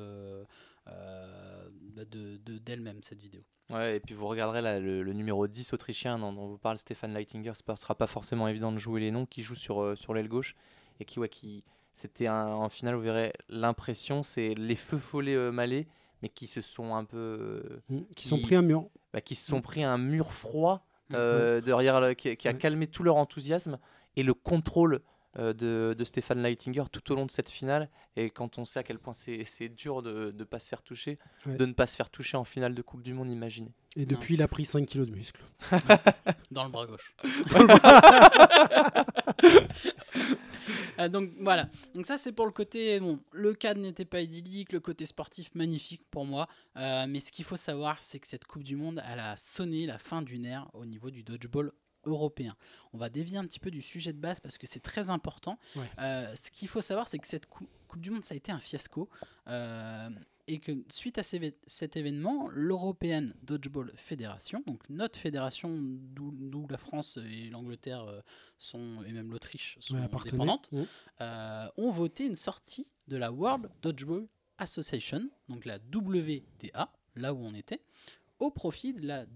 [0.87, 3.41] bah, de de- d'elle-même cette vidéo.
[3.71, 7.13] Ouais, et puis vous regarderez le, le numéro 10 autrichien dont, dont vous parle Stéphane
[7.15, 9.97] Leitinger, ce ne sera pas forcément évident de jouer les noms, qui joue sur, euh,
[9.97, 10.55] sur l'aile gauche
[11.01, 15.35] et qui, ouais, qui c'était un- en finale, vous verrez l'impression, c'est les feux follets
[15.35, 15.89] euh, malais,
[16.23, 18.89] mais qui se sont un peu, euh, Mm, Qui sont Qui- pris un mur.
[19.13, 21.15] bah, qui se sont pris un mur froid Mm.
[21.15, 23.79] euh, derrière, le- qui, qui a calmé tout leur enthousiasme
[24.17, 25.01] et le contrôle
[25.39, 27.91] euh, de, de Stéphane Leitinger tout au long de cette finale.
[28.17, 30.83] Et quand on sait à quel point c'est c'est dur de ne pas se faire
[30.83, 31.57] toucher, Ouais.
[31.57, 33.75] de ne pas se faire toucher en finale de Coupe du Monde, imaginez.
[33.97, 35.43] Et depuis, il a pris 5 kilos de muscles.
[36.51, 37.15] Dans le bras gauche.
[40.99, 44.73] Euh, donc voilà, donc ça c'est pour le côté, bon, le cadre n'était pas idyllique,
[44.73, 48.45] le côté sportif magnifique pour moi, Euh, mais ce qu'il faut savoir c'est que cette
[48.45, 51.73] Coupe du Monde, elle a sonné la fin d'une ère au niveau du dodgeball
[52.07, 52.57] européen.
[52.93, 55.59] On va dévier un petit peu du sujet de base parce que c'est très important.
[55.77, 55.91] Ouais.
[55.99, 58.51] Euh, ce qu'il faut savoir c'est que cette cou- Coupe du Monde ça a été
[58.51, 59.09] un fiasco
[59.49, 60.09] euh,
[60.49, 67.19] et que suite à cet événement, l'European Dodgeball Federation, donc notre fédération d'où la France
[67.29, 68.21] et l'Angleterre euh,
[68.59, 70.83] sont, et même l'Autriche sont Ouais, dépendantes, Mm.
[71.21, 74.27] euh, ont voté une sortie de la World Dodgeball
[74.59, 77.81] Association, donc la WDA, là où on était,
[78.39, 79.27] au profit de la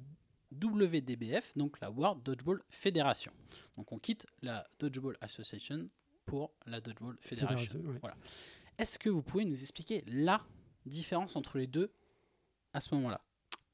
[0.53, 3.33] WDBF, donc la World Dodgeball Federation.
[3.77, 5.89] Donc on quitte la Dodgeball Association
[6.27, 7.79] pour la Dodgeball Federation.
[7.79, 8.11] Fédération, ouais.
[8.79, 10.41] Est-ce que vous pouvez nous expliquer la
[10.87, 11.93] différence entre les deux
[12.73, 13.21] à ce moment-là?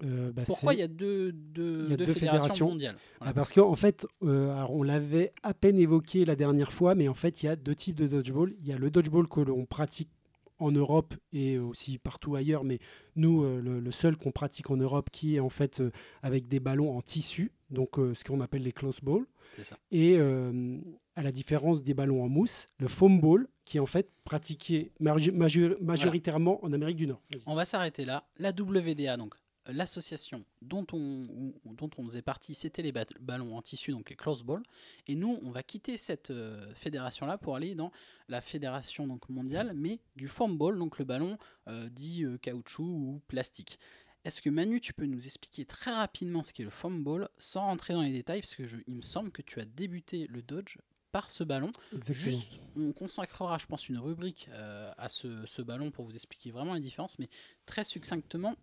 [0.05, 2.69] Euh, bah, Pourquoi il y a deux, deux, il y a deux deux fédérations, fédérations.
[2.69, 2.97] mondiales?
[3.19, 3.31] Voilà.
[3.31, 7.09] Ah, Parce qu'en fait, euh, alors on l'avait à peine évoqué la dernière fois, mais
[7.09, 8.55] en fait, il y a deux types de dodgeball.
[8.61, 10.11] Il y a le dodgeball que l'on pratique
[10.59, 12.79] en Europe et aussi partout ailleurs, mais
[13.14, 15.90] nous, euh, le, le seul qu'on pratique en Europe, qui est en fait euh,
[16.23, 19.27] avec des ballons en tissu, donc euh, ce qu'on appelle les close balls,
[19.62, 19.77] ça.
[19.90, 24.11] et à la différence des ballons en mousse, le foam ball, qui est en fait
[24.25, 27.23] pratiqué majoritairement en Amérique du Nord.
[27.47, 28.29] On va s'arrêter là.
[28.38, 29.35] La WDA, donc
[29.68, 34.42] l'association dont on, dont on faisait partie, c'était les ballons en tissu, donc les close
[34.44, 34.62] balls.
[35.07, 37.90] Et nous, on va quitter cette euh, fédération-là pour aller dans
[38.29, 42.85] la fédération donc, mondiale, mais du foam ball, donc le ballon euh, dit euh, caoutchouc
[42.85, 43.79] ou plastique.
[44.24, 47.61] Est-ce que Manu, tu peux nous expliquer très rapidement ce qu'est le foam ball sans
[47.62, 50.42] rentrer dans les détails Parce que je- il me semble que tu as débuté le
[50.42, 50.79] dodge
[51.12, 51.70] par ce ballon.
[51.94, 52.14] Exactement.
[52.33, 56.50] Juste, on consacrera, je pense, une rubrique euh, à ce, ce ballon pour vous expliquer
[56.50, 57.29] vraiment la différence, mais
[57.66, 58.57] très succinctement,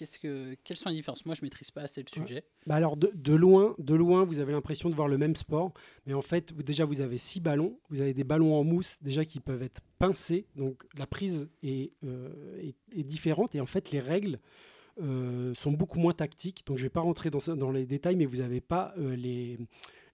[0.00, 1.26] qu'est-ce que, quelles sont les différences?
[1.26, 2.42] Moi, je maîtrise pas assez le sujet.
[2.66, 5.74] Bah alors de, de loin, de loin, vous avez l'impression de voir le même sport,
[6.06, 8.96] mais en fait, vous, déjà vous avez six ballons, vous avez des ballons en mousse
[9.02, 13.66] déjà qui peuvent être pincés, donc la prise est, euh, est, est différente et en
[13.66, 14.40] fait les règles
[15.02, 16.66] euh, sont beaucoup moins tactiques.
[16.66, 19.58] Donc je vais pas rentrer dans, dans les détails, mais vous n'avez pas euh, les,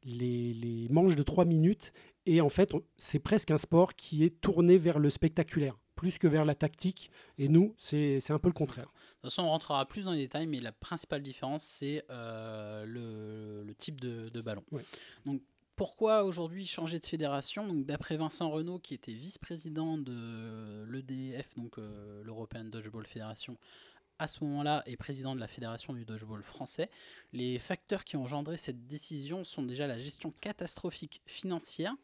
[0.03, 1.92] les, les manches de 3 minutes
[2.27, 6.28] et en fait c'est presque un sport qui est tourné vers le spectaculaire plus que
[6.28, 8.85] vers la tactique et nous c'est un peu le contraire.
[8.85, 12.85] De toute façon, on rentrera plus dans les détails, mais la principale différence, c'est euh,
[12.85, 14.62] le, le type de, de ballon.
[14.70, 14.85] Ouais.
[15.24, 15.42] Donc,
[15.74, 17.74] pourquoi aujourd'hui changer de fédération?
[17.74, 23.59] D'après Vincent Renault, qui était vice-président de l'EDF, donc euh, l'European Dodgeball Federation,
[24.18, 26.90] à ce moment-là, et président de la fédération du dodgeball français,
[27.33, 31.94] les facteurs qui ont engendré cette décision sont déjà la gestion catastrophique financière.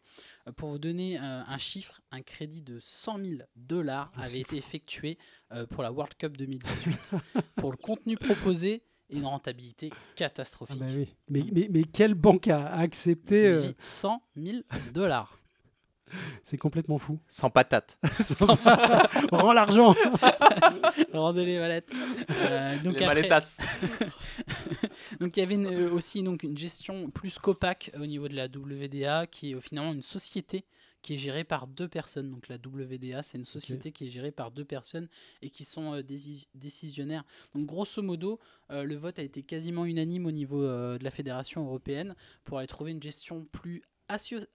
[0.48, 4.40] Euh, Pour vous donner euh, un chiffre, un crédit de 100 000 dollars Ah, avait
[4.40, 5.18] été effectué
[5.52, 7.14] euh, pour la World Cup 2018
[7.56, 10.78] pour le contenu proposé et une rentabilité Ah catastrophique.
[10.78, 11.08] bah oui.
[11.28, 14.58] mais, mais, mais quelle banque a accepté C'est euh, dit 100 000
[14.92, 15.38] dollars.
[16.42, 17.18] C'est complètement fou.
[17.28, 17.98] Sans patate.
[19.32, 19.94] Rends l'argent.
[21.12, 21.92] Rendez les mallettes.
[22.30, 23.28] Euh, donc les après-.
[25.20, 28.34] Donc il y avait une- euh, aussi donc une gestion plus qu'opaque au niveau de
[28.34, 30.64] la WDA, qui est euh, finalement une société
[31.02, 32.30] qui est gérée par deux personnes.
[32.30, 35.08] Donc la WDA, c'est une société qui est gérée par deux personnes
[35.42, 36.02] et qui sont euh,
[36.54, 37.24] décisionnaires.
[37.54, 38.38] Donc grosso modo,
[38.70, 42.58] euh, le vote a été quasiment unanime au niveau euh, de la fédération européenne pour
[42.58, 43.82] aller trouver une gestion plus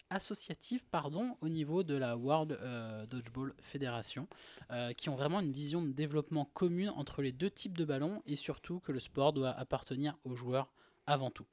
[0.10, 4.28] associative pardon, au niveau de la World euh, Dodgeball Federation,
[4.72, 8.22] euh, qui ont vraiment une vision de développement commune entre les deux types de ballons
[8.26, 10.72] et surtout que le sport doit appartenir aux joueurs
[11.10, 11.46] avant tout.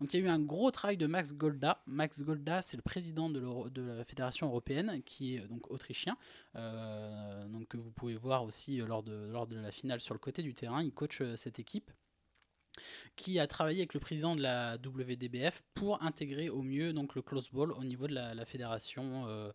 [0.00, 1.82] Donc il y a eu un gros travail de Max Golda.
[1.86, 3.42] Max Golda, c'est le président de,
[3.80, 6.16] la fédération européenne, qui est donc autrichien,
[6.56, 10.18] euh, donc que vous pouvez voir aussi lors de, lors de la finale sur le
[10.18, 10.82] côté du terrain.
[10.82, 11.90] Il coach cette équipe
[13.16, 17.22] qui a travaillé avec le président de la WDBF pour intégrer au mieux donc le
[17.22, 19.50] close ball au niveau de la, fédération euh.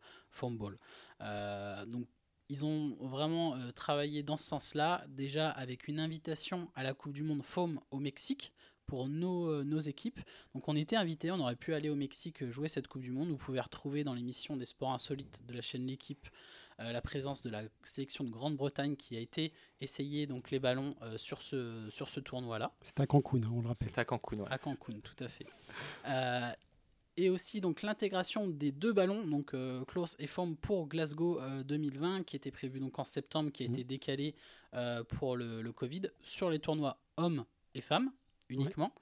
[1.22, 2.08] Euh, donc
[2.50, 7.14] ils ont vraiment euh, travaillé dans ce sens-là, déjà avec une invitation à la Coupe
[7.14, 8.54] du Monde Foam au Mexique
[8.86, 10.20] pour nos, euh, nos équipes.
[10.54, 13.30] Donc on était invités, on aurait pu aller au Mexique jouer cette Coupe du Monde.
[13.30, 16.28] Vous pouvez retrouver dans l'émission des sports insolites de la chaîne L'équipe
[16.80, 21.18] la présence de la sélection de Grande-Bretagne qui a été essayé donc les ballons euh,
[21.18, 22.72] sur ce, sur ce tournoi-là.
[22.82, 23.88] C'est à Cancun, hein, on le rappelle.
[23.88, 24.48] C'est à Cancun, ouais.
[24.50, 25.48] À Cancun, tout à fait.
[26.08, 26.52] Euh,
[27.18, 31.64] et aussi donc l'intégration des deux ballons, donc euh, Close et Foam pour Glasgow euh,
[31.64, 34.36] 2020, qui était prévu donc en septembre, qui a été décalé
[34.76, 38.12] euh, pour le, le Covid, sur les tournois hommes et femmes
[38.50, 38.94] uniquement.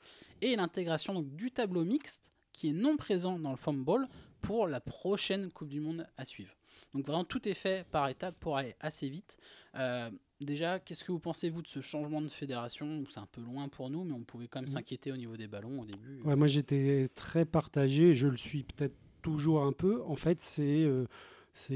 [0.42, 4.08] Et l'intégration donc du tableau mixte, qui est non présent dans le Foam Ball,
[4.42, 6.56] pour la prochaine Coupe du Monde à suivre.
[6.96, 9.38] Donc vraiment tout est fait par étapes pour aller assez vite.
[9.76, 13.04] Euh, déjà, qu'est-ce que vous pensez vous de ce changement de fédération?
[13.10, 14.74] C'est un peu loin pour nous, mais on pouvait quand même Mm.
[14.74, 16.22] s'inquiéter au niveau des ballons au début.
[16.24, 20.02] Ouais, moi j'étais très partagé, je le suis peut-être toujours un peu.
[20.04, 21.06] En fait, c'est euh,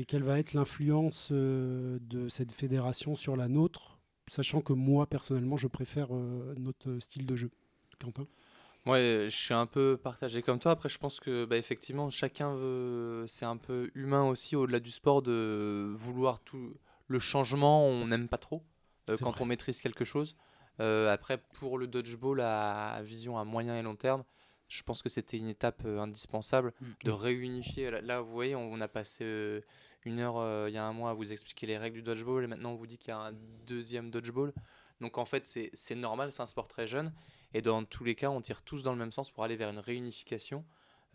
[0.07, 5.57] quelle va être l'influence euh, de cette fédération sur la nôtre, sachant que moi personnellement
[5.57, 6.13] je préfère
[6.57, 7.51] notre style de jeu.
[7.99, 8.25] Quentin?
[8.85, 10.71] Moi, euh, je suis un peu partagé comme toi.
[10.71, 13.25] Après, je pense que bah, effectivement, chacun veut.
[13.27, 16.73] C'est un peu humain aussi, au-delà du sport, de vouloir tout.
[17.07, 18.63] Le changement, on n'aime pas trop
[19.09, 19.41] euh, quand vrai.
[19.41, 20.35] on maîtrise quelque chose.
[20.79, 24.23] Euh, après, pour le dodgeball à vision à moyen et long terme,
[24.69, 26.85] je pense que c'était une étape euh, indispensable Mm.
[27.03, 27.91] de réunifier.
[28.01, 29.61] Là, vous voyez, on, on a passé
[30.05, 32.47] une heure il y a un mois à vous expliquer les règles du dodgeball et
[32.47, 33.33] maintenant on vous dit qu'il y a un
[33.67, 34.53] deuxième dodgeball.
[35.01, 37.11] Donc en fait, c'est normal, c'est un sport très jeune.
[37.53, 39.69] Et dans tous les cas, on tire tous dans le même sens pour aller vers
[39.69, 40.65] une réunification,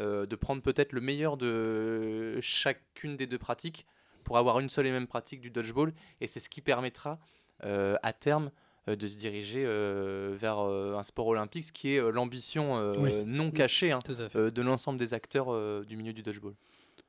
[0.01, 3.87] euh, de prendre peut-être le meilleur de chacune des deux pratiques
[4.25, 5.95] pour avoir une seule et même pratique du dodgeball.
[6.21, 7.21] Et c'est ce qui permettra
[7.65, 8.51] euh, à terme
[8.89, 12.93] euh, de se diriger euh, vers euh, un sport olympique, ce qui est euh, l'ambition
[12.99, 13.13] Oui.
[13.27, 16.55] non cachée hein, de l'ensemble des acteurs du milieu du dodgeball.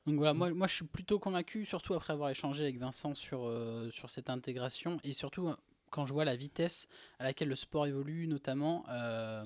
[0.06, 3.52] Donc voilà, moi, moi je suis plutôt convaincu, surtout après avoir échangé avec Vincent sur,
[3.90, 5.50] sur cette intégration et surtout
[5.90, 6.88] quand je vois la vitesse
[7.20, 8.86] à laquelle le sport évolue, notamment.
[8.90, 9.46] euh,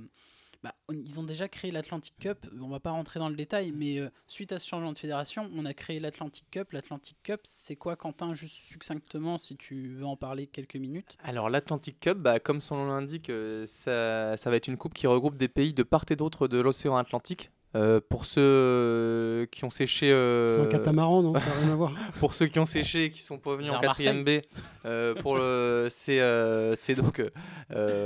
[0.61, 3.97] bah, ils ont déjà créé l'Atlantic Cup, on va pas rentrer dans le détail, mais
[3.97, 6.73] euh, suite à ce changement de fédération, on a créé l'Atlantic Cup.
[6.73, 11.17] L'Atlantic Cup, c'est quoi, Quentin Juste succinctement, si tu veux en parler quelques minutes?
[11.23, 14.93] Alors l'Atlantic Cup, bah, comme son nom l'indique, euh, ça, ça va être une coupe
[14.93, 17.51] qui regroupe des pays de part et d'autre de l'océan Atlantique.
[17.75, 21.35] Euh, pour ceux euh, qui ont séché, euh, C'est un catamaran, non?
[21.35, 21.93] Ça n'a rien à voir.
[22.19, 24.41] pour ceux qui ont séché et qui sont pas venus en Vers 4ème B,
[24.85, 27.21] euh, pour le, c'est, euh, donc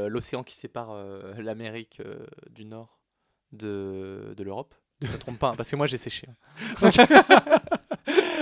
[0.10, 3.00] l'océan qui sépare euh, l'Amérique euh, du Nord
[3.54, 4.76] de, de l'Europe.
[5.02, 6.28] Je me trompe pas, hein, parce que moi j'ai séché.
[6.82, 6.90] hein.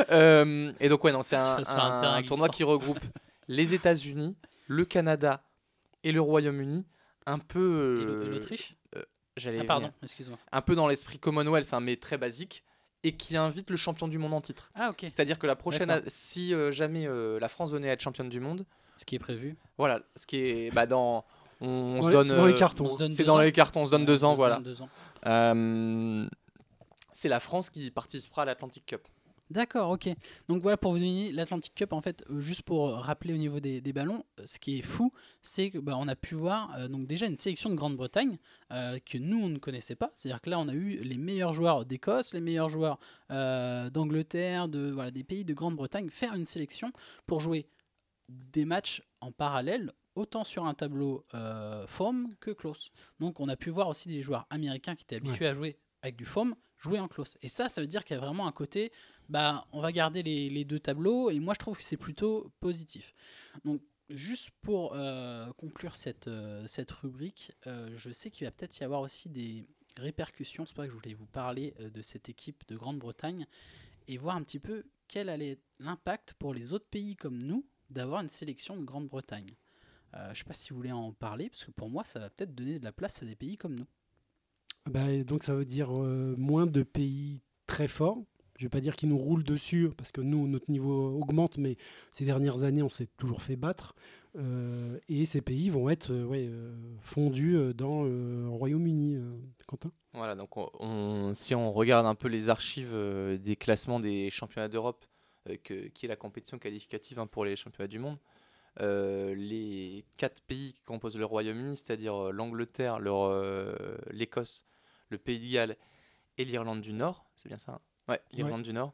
[0.10, 3.00] Euh, et donc ouais, non, c'est un, un tournoi qui regroupe
[3.48, 4.36] les États-Unis,
[4.68, 5.44] le Canada
[6.04, 6.86] et le Royaume-Uni,
[7.26, 7.60] un peu.
[7.60, 8.76] Euh, l'Autriche?
[9.42, 10.38] J'allais Ah, pardon, excuse-moi.
[10.52, 12.64] un peu dans l'esprit Commonwealth, hein, mais très basique,
[13.04, 14.72] et qui invite le champion du monde en titre.
[14.76, 15.00] Ah, ok.
[15.02, 18.40] C'est-à-dire que la prochaine, si euh, jamais euh, la France venait à être championne du
[18.40, 18.66] monde,
[18.98, 19.58] Ce qui est prévu.
[19.78, 21.26] voilà, ce qui est bah, dans.
[21.60, 22.28] On, se donne.
[22.28, 22.86] c'est dans les cartons.
[22.86, 23.42] On se donne C'est deux dans ans.
[23.42, 24.62] les cartons, on se donne deux ans, On se voilà.
[25.28, 26.28] Euh,
[27.14, 29.08] c'est la France qui participera à l'Atlantic Cup.
[29.52, 30.08] D'accord, ok.
[30.48, 31.92] Donc voilà pour vous donner l'Atlantic Cup.
[31.92, 34.80] En fait, euh, juste pour euh, rappeler au niveau des, des ballons, euh, ce qui
[34.80, 35.12] est fou,
[35.42, 38.38] c'est que bah, on a pu voir euh, donc déjà une sélection de Grande-Bretagne
[39.06, 40.14] que nous on ne connaissait pas.
[40.16, 44.92] C'est-à-dire que là on a eu les meilleurs joueurs d'Écosse, les meilleurs joueurs d'Angleterre, de
[44.92, 46.94] voilà des pays de Grande-Bretagne faire une sélection
[47.28, 47.68] pour jouer
[48.30, 51.26] des matchs en parallèle autant sur un tableau
[51.88, 52.94] foam que close.
[53.20, 56.16] Donc on a pu voir aussi des joueurs américains qui étaient habitués à jouer avec
[56.16, 57.38] du foam jouer en close.
[57.42, 58.92] Et ça, ça veut dire qu'il y a vraiment un côté
[59.32, 63.14] bah, on va garder les, deux tableaux et moi je trouve que c'est plutôt positif.
[63.64, 66.68] Donc juste pour euh, conclure cette, euh,
[67.02, 69.66] rubrique, euh, je sais qu'il va peut-être y avoir aussi des
[69.96, 73.48] répercussions, c'est pour ça que je voulais vous parler de cette équipe de Grande-Bretagne
[74.10, 78.22] et voir un petit peu quel allait l'impact pour les autres pays comme nous d'avoir
[78.22, 79.56] une sélection de Grande-Bretagne.
[80.14, 82.30] Je ne sais pas si vous voulez en parler, parce que pour moi ça va
[82.30, 83.88] peut-être donner de la place à des pays comme nous.
[84.90, 88.24] Bah, donc ça veut dire moins de pays très forts.
[88.62, 91.78] Je vais pas dire qu'ils nous roulent dessus parce que nous notre niveau augmente, mais
[92.12, 93.96] ces dernières années on s'est toujours fait battre.
[94.38, 99.18] Euh, et ces pays vont être euh, euh, fondus dans le Royaume-Uni.
[99.66, 102.96] Quentin Voilà, donc on, on- si on regarde un peu les archives
[103.42, 105.06] des classements des championnats d'Europe,
[105.64, 108.20] qui est la compétition qualificative hein, pour les championnats du monde,
[108.80, 114.66] les quatre pays qui composent le Royaume-Uni, c'est-à-dire l'Angleterre, le- l'Écosse,
[115.10, 115.78] le Pays de Galles
[116.38, 117.80] et l'Irlande du Nord, c'est bien ça hein?
[118.12, 118.94] Ouais, l'Irlande du Nord.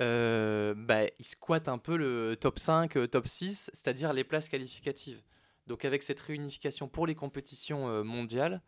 [0.00, 4.48] euh, bah, ils squattent un peu le top 5, euh, top 6, c'est-à-dire les places
[4.48, 5.22] qualificatives.
[5.66, 8.60] Donc avec cette réunification pour les compétitions euh, mondiales,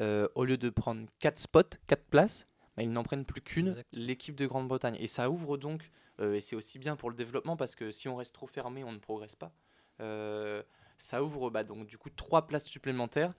[0.00, 3.82] euh, au lieu de prendre 4 spots, 4 places, bah, ils n'en prennent plus qu'une,
[3.92, 4.96] l'équipe de Grande-Bretagne.
[5.00, 8.08] Et ça ouvre donc, euh, et c'est aussi bien pour le développement, parce que si
[8.08, 9.52] on reste trop fermé, on ne progresse pas.
[10.00, 10.62] Euh,
[10.98, 13.32] ça ouvre bah, donc du coup 3 places supplémentaires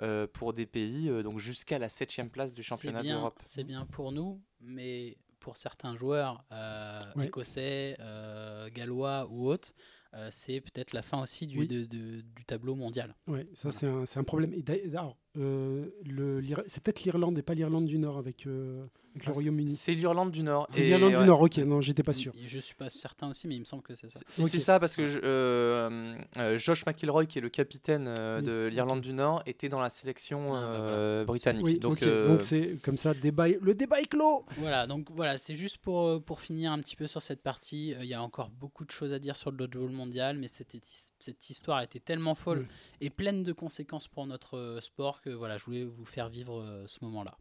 [0.00, 3.38] euh, pour des pays, euh, donc jusqu'à la 7 place du C'est championnat bien- d'Europe.
[3.42, 9.72] C'est bien pour nous, mais pour certains joueurs euh, écossais, euh, gallois ou autres,
[10.14, 11.66] euh, c'est peut-être la fin aussi du, Oui.
[11.66, 13.14] de- de- du tableau mondial.
[13.26, 14.06] Ouais, ça Voilà.
[14.06, 14.52] c'est un, problème.
[14.54, 14.62] Et
[14.96, 19.70] alors, c'est peut-être l'Irlande et pas l'Irlande du Nord avec, euh, avec le Ah, Royaume-Uni.
[19.70, 20.66] C'est l'Irlande du Nord.
[20.68, 21.20] C'est l'Irlande ouais.
[21.20, 22.32] du Nord, ok, non, j'étais pas sûr.
[22.44, 24.20] Je suis pas certain aussi, mais il me semble que c'est ça.
[24.26, 24.48] C'est Ok.
[24.50, 28.44] c'est ça parce que je- euh, euh, Josh McIlroy, qui est le capitaine euh, Oui,
[28.46, 31.64] de l'Irlande du Nord, était dans la sélection Ah, bah euh, britannique.
[31.64, 34.44] Oui, donc, euh, c'est comme ça, débat, est- le débat est clos.
[34.58, 37.94] Voilà, donc voilà, c'est juste pour, euh, pour finir un petit peu sur cette partie.
[37.94, 40.48] Euh, Il y a encore beaucoup de choses à dire sur le dodgeball mondial, mais
[40.48, 40.76] cette,
[41.20, 43.06] cette histoire était tellement folle Oui.
[43.06, 46.60] et pleine de conséquences pour notre euh, sport que voilà, je voulais vous faire vivre
[46.60, 47.36] euh, ce moment-là.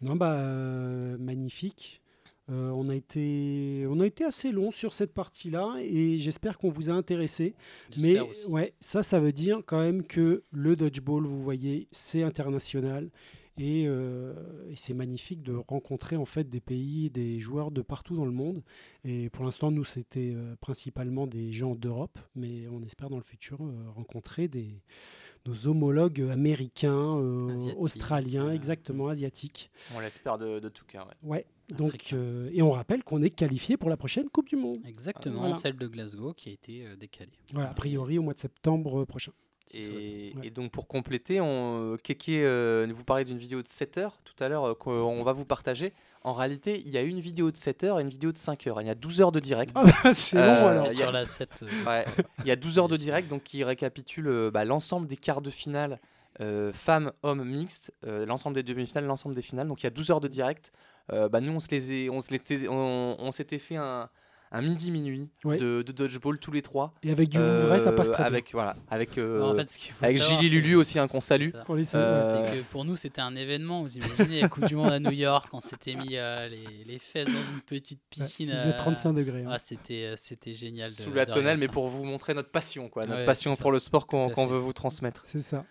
[0.00, 2.00] Non, bah, euh, magnifique.
[2.50, 6.68] Euh, on, a été, on a été assez long sur cette partie-là et j'espère qu'on
[6.68, 7.54] vous a intéressé.
[7.96, 8.46] Mais aussi.
[8.48, 13.10] ouais, ça, ça veut dire quand même que le dodgeball, vous voyez, c'est international
[13.56, 14.34] et, euh,
[14.70, 18.32] et c'est magnifique de rencontrer en fait des pays, des joueurs de partout dans le
[18.32, 18.62] monde.
[19.04, 23.22] Et pour l'instant, nous, c'était euh, principalement des gens d'Europe, mais on espère dans le
[23.22, 24.82] futur euh, rencontrer des,
[25.46, 29.70] nos homologues américains, euh, australiens, euh, exactement asiatiques.
[29.96, 31.06] on l'espère de, de tout cœur.
[31.22, 31.30] ouais.
[31.36, 31.46] Ouais.
[31.74, 34.76] Donc, euh, et on rappelle qu'on est qualifié pour la prochaine Coupe du Monde.
[34.86, 35.54] Exactement, Voilà.
[35.54, 37.32] celle de Glasgow qui a été euh, décalée.
[37.54, 39.32] Voilà, a priori au mois de septembre prochain.
[39.72, 40.46] Et, Ouais.
[40.48, 44.34] et donc pour compléter, on, Keke euh, vous parlait d'une vidéo de 7 heures tout
[44.42, 45.92] à l'heure euh, qu'on va vous partager.
[46.22, 48.66] En réalité, il y a une vidéo de 7 heures et une vidéo de 5
[48.66, 48.80] heures.
[48.80, 49.72] Il y a 12 heures de direct.
[49.76, 50.86] Ah bah, c'est Euh, long alors.
[50.90, 51.48] C'est y a- sur la 7.
[51.62, 52.04] euh, Ouais,
[52.40, 55.42] il y a 12 heures de direct donc qui récapitule euh, bah, l'ensemble des quarts
[55.42, 56.00] de finale
[56.40, 59.68] euh, femmes, hommes mixtes, euh, l'ensemble des demi-finales, l'ensemble des finales.
[59.68, 60.72] Donc il y a 12 heures de direct.
[61.12, 62.18] Euh, bah, nous, on se les est- on
[62.70, 64.08] on, on s'était fait un,
[64.52, 65.56] un midi-minuit Ouais.
[65.56, 66.94] de, de dodgeball tous les trois.
[67.02, 69.78] Et avec du vrai, ça passe Euh, très avec, Voilà, avec, euh, en fait, ce
[69.78, 71.50] qu'il faut avec savoir, Gilles Lulu aussi, hein, qu'on salue.
[71.50, 71.62] bien.
[71.64, 73.82] Pour les Euh, que pour nous, c'était un événement.
[73.82, 76.98] Vous imaginez la Coupe du Monde à New York, on s'était mis euh, les, les
[77.00, 78.50] fesses dans une petite piscine.
[78.52, 79.42] il faisait euh, 35 degrés.
[79.44, 79.50] hein.
[79.52, 80.88] ah, c'était, euh, c'était génial.
[80.88, 83.56] de- Sous de la tonnelle, mais pour vous montrer notre passion, quoi, notre Ouais, passion
[83.56, 84.46] pour le sport qu'on fait.
[84.46, 85.22] veut vous transmettre.
[85.24, 85.64] C'est ça.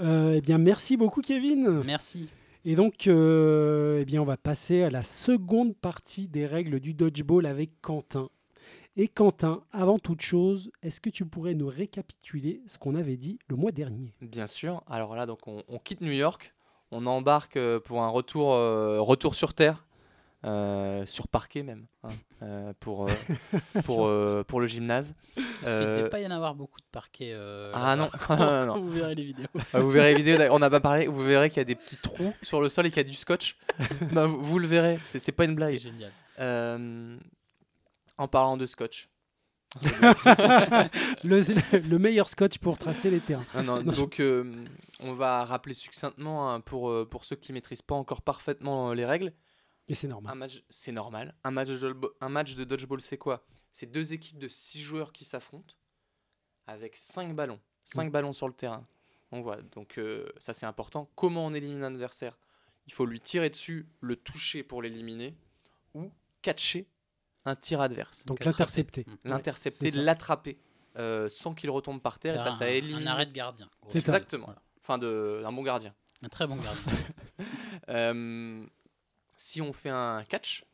[0.00, 1.82] Euh, eh bien, merci beaucoup, Kevin.
[1.84, 2.28] Merci.
[2.68, 6.94] Et donc, euh, eh bien, on va passer à la seconde partie des règles du
[6.94, 8.28] dodgeball avec Quentin.
[8.96, 13.38] Et Quentin, avant toute chose, est-ce que tu pourrais nous récapituler ce qu'on avait dit
[13.46, 14.14] le mois dernier?
[14.20, 14.82] Bien sûr.
[14.88, 16.56] Alors là, donc on, quitte New York,
[16.90, 19.85] on embarque euh, pour un retour, euh, retour sur Terre.
[20.44, 22.10] Euh, sur parquet même, hein,
[22.42, 23.12] euh, pour, euh,
[23.84, 25.14] pour, euh, pour le gymnase.
[25.34, 27.32] Parce qu'il ne Euh, devait pas y en avoir beaucoup de parquets.
[27.32, 28.10] euh, ah non.
[28.80, 29.46] Vous verrez les vidéos.
[29.72, 31.74] Ah, vous verrez les vidéos, on n'a pas parlé, vous verrez qu'il y a des
[31.74, 33.56] petits trous sur le sol et qu'il y a du scotch.
[34.12, 35.78] Vous, vous le verrez, c'est pas une C'est blague.
[35.78, 36.12] génial.
[36.38, 37.16] Euh,
[38.18, 39.08] en parlant de scotch.
[41.24, 43.44] Le, le meilleur scotch pour tracer les terrains.
[43.62, 44.64] Non, non, donc euh,
[45.00, 49.32] on va rappeler succinctement hein, pour, pour ceux qui maîtrisent pas encore parfaitement les règles.
[49.88, 50.36] Et c'est Un normal.
[50.38, 51.34] match, c'est normal.
[51.44, 53.44] Un match de, dodgeball- un match de dodgeball, c'est quoi?
[53.72, 55.74] C'est deux équipes de six joueurs qui s'affrontent
[56.66, 57.60] avec cinq ballons.
[57.84, 58.86] Cinq ballons sur le terrain.
[59.32, 61.10] Donc voilà, donc euh, ça c'est important.
[61.14, 62.36] Comment on élimine un adversaire?
[62.86, 65.36] Il faut lui tirer dessus, le toucher pour l'éliminer,
[65.94, 66.10] ou
[66.42, 66.88] catcher
[67.44, 68.24] un tir adverse.
[68.24, 69.04] Donc l'intercepter.
[69.06, 69.28] Mm.
[69.28, 70.58] L'intercepter, l'attraper
[70.96, 73.06] euh, sans qu'il retombe par terre, et ça, Faire ça un- élimine.
[73.06, 73.68] Un arrêt de gardien.
[73.82, 73.90] gros.
[73.92, 74.12] C'est ça.
[74.12, 74.46] Exactement.
[74.46, 74.62] Voilà.
[74.80, 75.94] Enfin, de- d'un bon gardien.
[76.22, 76.92] Un très bon gardien.
[77.88, 78.66] Euh,
[79.36, 80.64] si on fait un catch,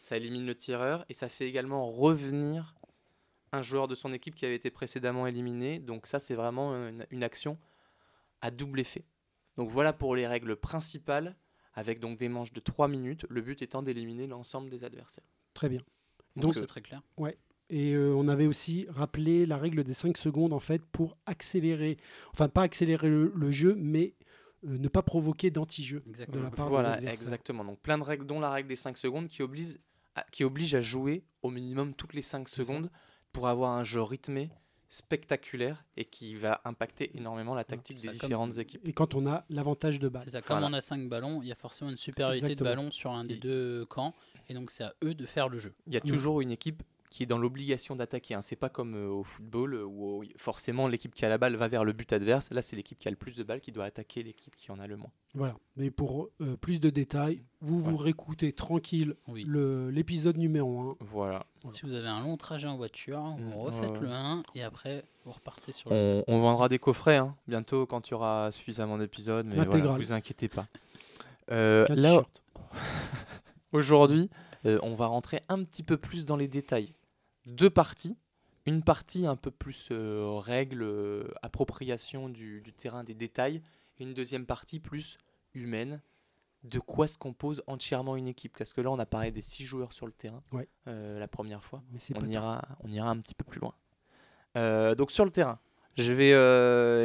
[0.00, 2.74] ça élimine le tireur et ça fait également revenir
[3.52, 5.78] un joueur de son équipe qui avait été précédemment éliminé.
[5.78, 7.58] Donc ça, c'est vraiment une, une action
[8.40, 9.04] à double effet.
[9.56, 11.36] Donc voilà pour les règles principales,
[11.74, 15.24] avec donc des manches de 3 minutes, le but étant d'éliminer l'ensemble des adversaires.
[15.54, 15.80] Très bien.
[16.36, 17.02] Donc Donc, c'est très clair.
[17.68, 21.98] Et euh, on avait aussi rappelé la règle des 5 secondes en fait pour accélérer,
[22.32, 24.24] enfin pas accélérer le, le jeu, mais euh,
[24.62, 26.44] ne pas provoquer d'anti-jeu de Exactement.
[26.44, 27.22] la part des Voilà, adversaires.
[27.22, 27.64] exactement.
[27.64, 29.78] Donc plein de règles, dont la règle des 5 secondes qui oblige
[30.16, 32.62] à, qui oblige à jouer au minimum toutes les 5 C'est ça.
[32.64, 32.90] secondes
[33.32, 34.50] pour avoir un jeu rythmé,
[34.88, 38.86] spectaculaire et qui va impacter énormément la tactique Ça, des comme- différentes équipes.
[38.88, 40.22] Et quand on a l'avantage de balle.
[40.24, 40.42] C'est ça.
[40.42, 40.66] Comme Voilà.
[40.66, 42.70] on a 5 ballons, il y a forcément une supériorité Exactement.
[42.70, 44.14] de ballons sur un des Et- deux camps.
[44.48, 45.72] Et donc c'est à eux de faire le jeu.
[45.86, 48.34] Il y a toujours une équipe qui est dans l'obligation d'attaquer.
[48.34, 48.40] Hein.
[48.40, 51.56] C'est pas comme euh, au football euh, où euh, forcément l'équipe qui a la balle
[51.56, 52.50] va vers le but adverse.
[52.52, 54.78] Là, c'est l'équipe qui a le plus de balles qui doit attaquer l'équipe qui en
[54.78, 55.10] a le moins.
[55.34, 55.56] Voilà.
[55.76, 59.44] Mais pour euh, plus de détails, vous vous réécoutez tranquille Oui.
[59.46, 60.96] le- l'épisode numéro 1.
[61.00, 61.44] Voilà.
[61.62, 61.74] Voilà.
[61.76, 65.04] Si vous avez un long trajet en voiture, vous Mm, refaites le 1 et après
[65.24, 68.50] vous repartez sur le On, on vendra des coffrets hein, bientôt quand il y aura
[68.52, 70.66] suffisamment d'épisodes, mais voilà, vous inquiétez pas.
[71.50, 72.22] Euh, là,
[73.72, 74.30] aujourd'hui,
[74.66, 76.92] euh, on va rentrer un petit peu plus dans les détails.
[77.46, 78.16] Deux parties.
[78.66, 83.62] Une partie un peu plus euh, règles, euh, appropriation du, du terrain, des détails.
[83.98, 85.16] Et une deuxième partie plus
[85.54, 86.00] humaine.
[86.62, 88.56] De quoi se compose entièrement une équipe?
[88.58, 90.68] Parce que là, on a parlé des six joueurs sur le terrain Ouais.
[90.88, 93.74] euh, la première fois Mais on ira, on ira un petit peu plus loin.
[94.94, 95.58] Donc sur le terrain,
[95.96, 96.32] je vais,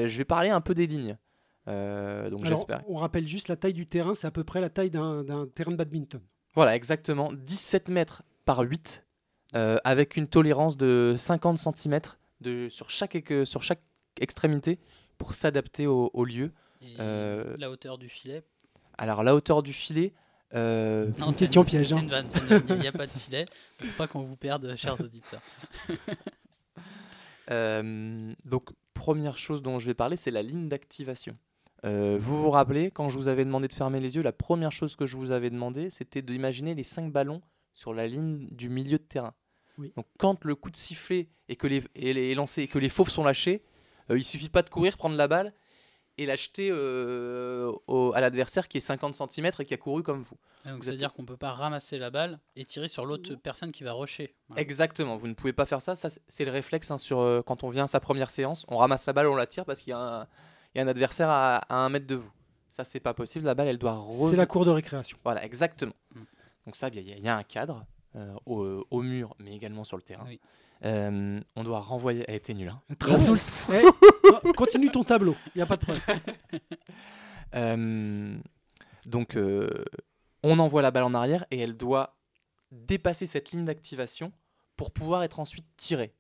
[0.09, 1.17] je vais parler un peu des lignes.
[1.67, 2.83] Donc j'espère.
[2.89, 5.47] on rappelle juste la taille du terrain, c'est à peu près la taille d'un d'un
[5.47, 6.21] terrain de badminton.
[6.53, 7.31] Voilà, exactement.
[7.31, 9.04] 17 mètres par 8,
[9.55, 11.99] euh, avec une tolérance de 50 cm
[12.41, 13.81] de, sur, chaque, sur chaque
[14.19, 14.79] extrémité
[15.17, 16.51] pour s'adapter au, au lieu.
[16.99, 18.43] Euh, la hauteur du filet?
[18.97, 20.13] Alors la hauteur du filet,
[20.53, 21.99] euh, Non, une c'est question piège, hein.
[21.99, 22.63] une vanne, c'est une vanne.
[22.69, 23.45] Il n'y a pas de filet.
[23.79, 25.41] Faut pas qu'on vous perde, chers auditeurs.
[27.51, 31.37] Euh, donc, première chose dont je vais parler, c'est la ligne d'activation.
[31.85, 34.71] Euh, vous vous rappelez, quand je vous avais demandé de fermer les yeux, la première
[34.71, 37.43] chose que je vous avais demandé, c'était d'imaginer les cinq ballons
[37.75, 39.35] sur la ligne du milieu de terrain.
[39.77, 39.91] Oui.
[39.95, 42.89] Donc, quand le coup de sifflet est, que les, est, est lancé et que les
[42.89, 43.63] fauves sont lâchés,
[44.09, 45.53] euh, il suffit pas de courir, prendre la balle
[46.17, 50.21] et l'acheter euh, au- à l'adversaire qui est 50 cm et qui a couru comme
[50.23, 50.37] vous.
[50.65, 52.87] Et donc Vous ça veut êtes- dire qu'on peut pas ramasser la balle et tirer
[52.87, 54.33] sur l'autre personne qui va rusher.
[54.47, 54.61] Voilà.
[54.61, 55.95] Exactement, vous ne pouvez pas faire ça.
[55.95, 58.65] ça c'est- c'est le réflexe hein, sur, euh, quand on vient à sa première séance.
[58.69, 60.27] On ramasse la balle, on la tire parce qu'il y, a un-
[60.73, 62.31] il y a un adversaire à, à un mètre de vous.
[62.71, 63.45] Ça, c'est pas possible.
[63.45, 64.37] La balle, elle doit C'est revenir.
[64.39, 65.17] la cour de récréation.
[65.23, 65.93] Voilà, exactement.
[66.13, 66.21] Mm.
[66.65, 67.85] Donc, ça, il y, a- il y a un cadre
[68.45, 70.25] au, au mur, mais également sur le terrain.
[70.27, 70.39] Oui.
[70.83, 72.25] Euh, on doit renvoyer.
[72.27, 72.69] Elle était nulle.
[72.69, 72.81] hein.
[73.73, 76.03] Eh, continue ton tableau, il n'y a pas de problème.
[77.53, 78.37] Euh,
[79.05, 79.69] donc, euh,
[80.43, 82.17] on envoie la balle en arrière et elle doit
[82.71, 84.33] dépasser cette ligne d'activation
[84.75, 86.13] pour pouvoir être ensuite tirée.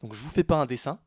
[0.00, 0.98] Donc, je vous fais pas un dessin.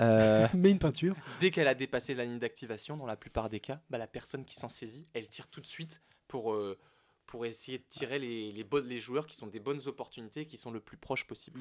[0.00, 1.16] Euh, Mets une peinture.
[1.38, 4.44] dès qu'elle a dépassé la ligne d'activation, dans la plupart des cas, bah, la personne
[4.44, 6.76] qui s'en saisit, elle tire tout de suite pour, euh,
[7.30, 10.56] pour essayer de tirer les, les, bonnes- les joueurs qui sont des bonnes opportunités, qui
[10.56, 11.60] sont le plus proches possible.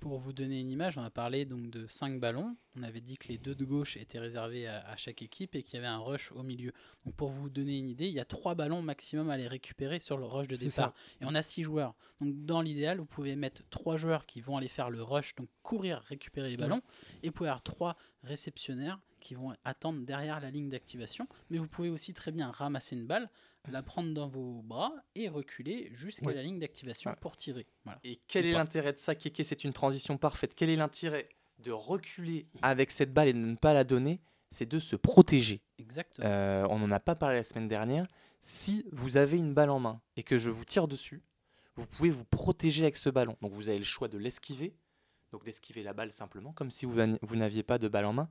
[0.00, 2.56] Pour vous donner une image, on a parlé donc de 5 ballons.
[2.74, 5.62] On avait dit que les deux de gauche étaient réservés à, à chaque équipe et
[5.62, 6.72] qu'il y avait un rush au milieu.
[7.04, 10.00] Donc pour vous donner une idée, il y a 3 ballons maximum à les récupérer
[10.00, 10.94] sur le rush de départ.
[11.20, 11.94] Et on a 6 joueurs.
[12.22, 15.48] Donc dans l'idéal, vous pouvez mettre 3 joueurs qui vont aller faire le rush, donc
[15.62, 16.80] courir, récupérer les ballons.
[17.22, 21.28] Et vous pouvez avoir 3 réceptionnaires qui vont attendre derrière la ligne d'activation.
[21.50, 23.28] Mais vous pouvez aussi très bien ramasser une balle,
[23.68, 26.34] la prendre dans vos bras et reculer jusqu'à Ouais.
[26.34, 27.16] la ligne d'activation Ouais.
[27.20, 27.66] pour tirer.
[27.84, 28.00] Voilà.
[28.04, 29.44] Et quel est l'intérêt de ça, Kéké?
[29.44, 30.54] C'est une transition parfaite.
[30.54, 34.20] Quel est l'intérêt de reculer avec cette balle et de ne pas la donner?
[34.50, 35.60] C'est de se protéger.
[35.78, 36.26] Exactement.
[36.26, 38.06] Euh, on n'en a pas parlé la semaine dernière.
[38.40, 41.22] Si vous avez une balle en main et que je vous tire dessus,
[41.76, 43.36] vous pouvez vous protéger avec ce ballon.
[43.42, 44.74] Donc vous avez le choix de l'esquiver,
[45.30, 48.12] donc d'esquiver la balle simplement, comme si vous, n'aviez- vous n'aviez pas de balle en
[48.14, 48.28] main,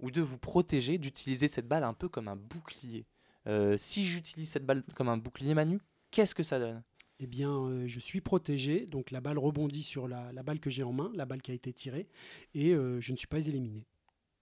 [0.00, 3.06] ou de vous protéger, d'utiliser cette balle un peu comme un bouclier.
[3.46, 5.80] Euh, si j'utilise cette balle comme un bouclier, Manu,
[6.10, 6.82] qu'est-ce que ça donne
[7.18, 10.70] Eh bien, euh, je suis protégé, donc la balle rebondit sur la, la balle que
[10.70, 12.08] j'ai en main, la balle qui a été tirée,
[12.54, 13.84] et euh, je ne suis pas éliminé.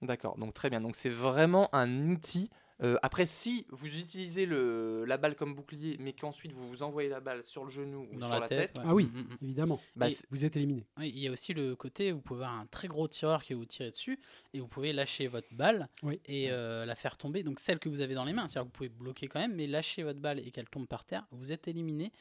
[0.03, 0.81] D'accord, donc très bien.
[0.81, 2.51] Donc c'est vraiment un outil.
[2.83, 7.09] Euh, après, si vous utilisez le, la balle comme bouclier, mais qu'ensuite vous vous envoyez
[7.09, 8.73] la balle sur le genou ou Dans sur la la, tête.
[8.73, 8.89] tête, ouais.
[8.89, 9.05] Ah oui.
[9.05, 9.37] Mm, mm, mm.
[9.45, 10.87] Évidemment, bah, vous êtes éliminé.
[10.99, 13.43] Oui, il y a aussi le côté où vous pouvez avoir un très gros tireur
[13.45, 14.19] qui va vous tirer dessus
[14.55, 16.21] et vous pouvez lâcher votre balle Oui.
[16.27, 17.43] et euh, la faire tomber.
[17.43, 19.55] Donc celle que vous avez dans les mains, c'est-à-dire que vous pouvez bloquer quand même,
[19.55, 22.13] mais lâcher votre balle et qu'elle tombe par terre, vous êtes éliminé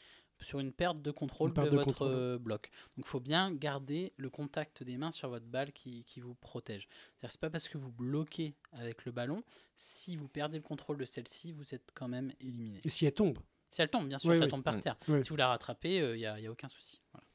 [0.41, 2.11] sur une perte de contrôle perte de, de votre contrôle.
[2.11, 2.69] euh, bloc.
[2.97, 6.35] Donc il faut bien garder le contact des mains sur votre balle qui, qui vous
[6.35, 6.87] protège.
[7.15, 9.43] C'est-à-dire c'est pas parce que vous bloquez avec le ballon,
[9.75, 12.79] si vous perdez le contrôle de celle-ci, vous êtes quand même éliminé.
[12.83, 13.37] Et si elle tombe
[13.69, 14.97] Si elle tombe, bien sûr, Oui, si elle tombe par terre.
[15.07, 15.23] Oui.
[15.23, 17.01] Si vous la rattrapez, il n'y a, y a aucun souci.
[17.11, 17.25] Voilà.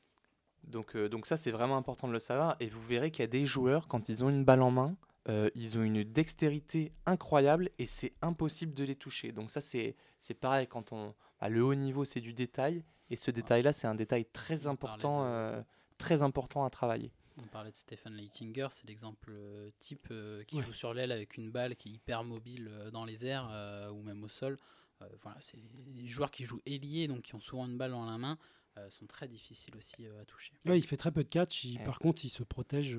[0.64, 2.56] donc, euh, donc ça c'est vraiment important de le savoir.
[2.60, 4.96] Et vous verrez qu'il y a des joueurs, quand ils ont une balle en main,
[5.28, 9.32] euh, ils ont une dextérité incroyable et c'est impossible de les toucher.
[9.32, 11.14] Donc ça c'est c'est pareil quand on...
[11.40, 12.84] bah, le haut niveau c'est du détail.
[13.10, 15.62] Et ce détail-là c'est un détail très important, de- euh,
[15.98, 17.12] très important à travailler.
[17.36, 20.62] On parlait de Stephen Leitinger, c'est l'exemple euh, type euh, qui Ouais.
[20.62, 24.02] joue sur l'aile avec une balle qui est hyper mobile dans les airs euh, ou
[24.02, 24.56] même au sol.
[25.02, 25.58] Euh, voilà, c'est
[25.94, 28.38] les joueurs qui jouent ailier, donc qui ont souvent une balle dans la main,
[28.78, 30.52] euh, sont très difficiles aussi euh, à toucher.
[30.64, 31.84] Ouais, il fait très peu de catch, il- Ouais.
[31.84, 32.98] par contre, il se protège.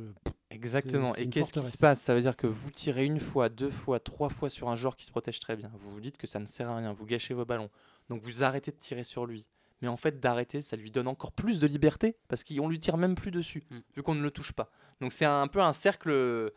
[0.49, 1.16] Exactement.
[1.16, 2.01] Et qu'est-ce qui se passe?
[2.01, 4.95] Ça veut dire que vous tirez une fois, deux fois, trois fois sur un joueur
[4.95, 5.72] qui se protège très bien.
[5.76, 7.70] Vous vous dites que ça ne sert à rien, vous gâchez vos ballons.
[8.10, 9.45] Donc vous arrêtez de tirer sur lui.
[9.82, 12.98] Mais en fait, d'arrêter, ça lui donne encore plus de liberté parce qu'on lui tire
[12.98, 13.78] même plus dessus, Mm.
[13.96, 14.70] vu qu'on ne le touche pas.
[15.02, 16.52] Donc c'est un peu un cercle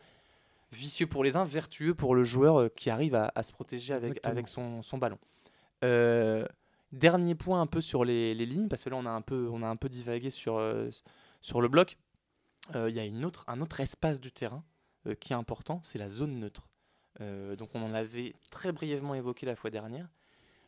[0.71, 3.93] vicieux pour les uns, vertueux pour le joueur euh, qui arrive à, à se protéger
[3.93, 5.17] avec, son, son ballon.
[5.83, 6.45] Euh,
[6.91, 9.49] dernier point un peu sur les, les lignes, parce que là on a un peu,
[9.51, 10.89] on a un peu divagué sur, euh,
[11.41, 11.97] sur le bloc.
[12.75, 14.63] Euh, Il y a une autre, un autre espace du terrain
[15.07, 16.67] euh, qui est important, c'est la zone neutre.
[17.21, 20.07] Euh, donc on en avait très brièvement évoqué la fois dernière.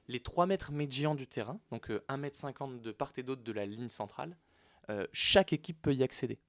[0.08, 3.44] Les 3 mètres médians du terrain, donc euh, 1 mètre 50 de part et d'autre
[3.44, 4.36] de la ligne centrale,
[4.90, 6.40] euh, chaque équipe peut y accéder.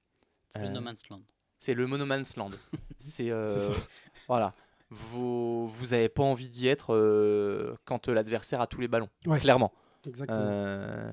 [0.49, 1.21] C'est le Euh, No Man's Land.
[1.59, 2.51] C'est le Monoman's Land.
[2.99, 3.69] c'est euh,
[4.27, 4.53] voilà.
[4.89, 9.09] Vous vous avez pas envie d'y être euh, quand euh, l'adversaire a tous les ballons,
[9.25, 9.39] Ouais.
[9.39, 9.71] clairement.
[10.05, 10.39] Exactement.
[10.41, 11.11] Euh,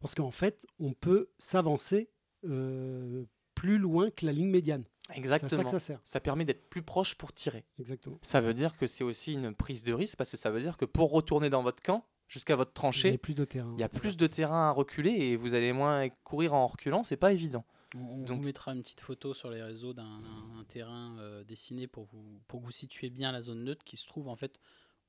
[0.00, 2.08] Parce qu'en fait, on peut s'avancer
[2.46, 4.84] euh, plus loin que la ligne médiane.
[5.08, 5.68] Ça exactement.
[5.68, 6.00] ça sert.
[6.02, 7.64] ça permet d'être plus proche pour tirer.
[7.78, 8.18] Exactement.
[8.22, 10.76] Ça veut dire que c'est aussi une prise de risque parce que ça veut dire
[10.76, 13.72] que pour retourner dans votre camp jusqu'à votre tranchée, plus de terrain.
[13.76, 17.04] il y a plus de terrain à reculer et vous allez moins courir en reculant,
[17.04, 17.64] c'est pas évident.
[17.94, 21.16] On, on donc- vous mettra une petite photo sur les réseaux d'un un- un terrain
[21.18, 24.28] euh, dessiné pour vous, pour que vous situiez bien la zone neutre qui se trouve
[24.28, 24.58] en fait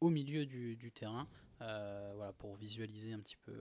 [0.02, 1.28] au milieu du, du terrain.
[1.62, 3.54] euh, voilà, pour visualiser un petit peu.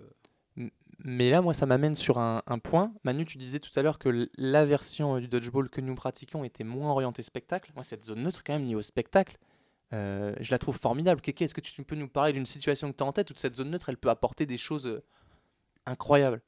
[1.06, 2.94] Mais là, moi, ça m'amène sur un, point.
[3.04, 6.44] Manu, tu disais tout à l'heure que la version euh, du dodgeball que nous pratiquons
[6.44, 7.72] était moins orientée spectacle.
[7.74, 9.36] Moi, cette zone neutre, quand même, liée au spectacle,
[9.92, 11.20] euh, je la trouve formidable.
[11.20, 13.34] Kéké, est-ce que tu peux nous parler d'une situation que tu as en tête où
[13.36, 15.02] cette zone neutre, elle peut apporter des choses euh,
[15.84, 16.40] incroyables?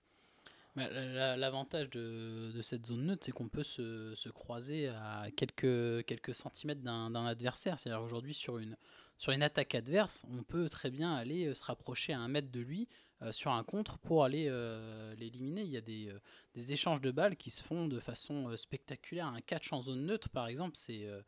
[0.74, 5.26] Bah, la- la- L'avantage de, cette zone neutre, c'est qu'on peut se, se croiser à
[5.36, 7.78] quelques, centimètres d'un adversaire.
[7.78, 12.28] C'est-à-dire aujourd'hui, sur une, attaque adverse, on peut très bien aller se rapprocher à un
[12.28, 12.88] mètre de lui
[13.22, 15.62] euh, sur un contre pour aller euh, l'éliminer.
[15.62, 16.18] Il y a des, euh,
[16.54, 19.26] des échanges de balles qui se font de façon euh, spectaculaire.
[19.26, 21.04] Un catch en zone neutre, par exemple, c'est.
[21.06, 21.20] euh,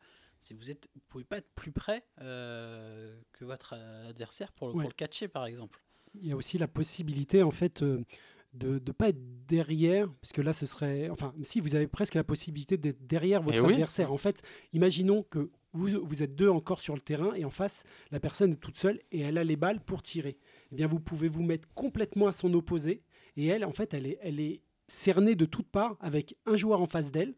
[0.55, 3.73] vous êtes, vous pouvez pas être plus près euh, que votre
[4.07, 4.81] adversaire pour le, Ouais.
[4.83, 5.81] pour le catcher, par exemple.
[6.15, 10.41] Il y a aussi la possibilité, en fait, de ne pas être derrière, parce que
[10.41, 11.09] là, ce serait.
[11.09, 13.73] Enfin, si vous avez presque la possibilité d'être derrière votre Eh oui.
[13.73, 14.11] adversaire.
[14.13, 14.41] En fait,
[14.73, 18.53] imaginons que vous, vous êtes deux encore sur le terrain et en face, la personne
[18.53, 20.39] est toute seule et elle a les balles pour tirer.
[20.71, 23.03] Eh bien, vous pouvez vous mettre complètement à son opposé
[23.37, 26.81] et elle, en fait, elle est, elle est cernée de toutes parts avec un joueur
[26.81, 27.35] en face d'elle.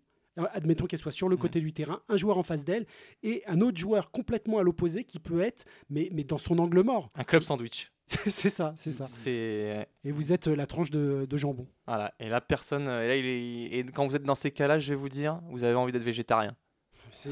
[0.53, 2.85] Admettons qu'elle soit sur le côté du terrain, un joueur en face d'elle
[3.21, 6.81] et un autre joueur complètement à l'opposé qui peut être, mais, mais dans son angle
[6.83, 7.11] mort.
[7.15, 7.91] Un club sandwich.
[8.07, 9.05] c'est ça, c'est ça.
[10.03, 11.67] Et vous êtes euh, la tranche de, de jambon.
[11.85, 12.13] Voilà.
[12.19, 12.87] Et là, personne.
[12.87, 13.79] euh, Et, là, il est...
[13.79, 16.01] et quand vous êtes dans ces cas-là, je vais vous dire, vous avez envie d'être
[16.03, 16.55] végétarien.
[17.11, 17.31] C'est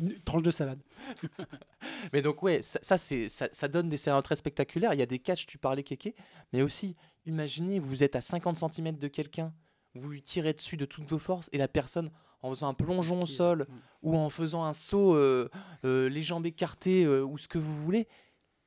[0.00, 0.80] une tranche de salade.
[2.12, 4.94] Mais donc, ouais, ça, ça, c'est, ça, ça donne des scénarios très spectaculaires.
[4.94, 6.14] Il y a des catchs, tu parlais, Kéké,
[6.52, 9.52] mais aussi, imaginez, vous êtes à 50 cm de quelqu'un,
[9.94, 12.10] vous lui tirez dessus de toutes vos forces, et la personne,
[12.42, 13.74] en faisant un plongeon au sol, Mm.
[14.02, 15.48] ou en faisant un saut, euh,
[15.84, 18.06] euh, les jambes écartées, euh, ou ce que vous voulez,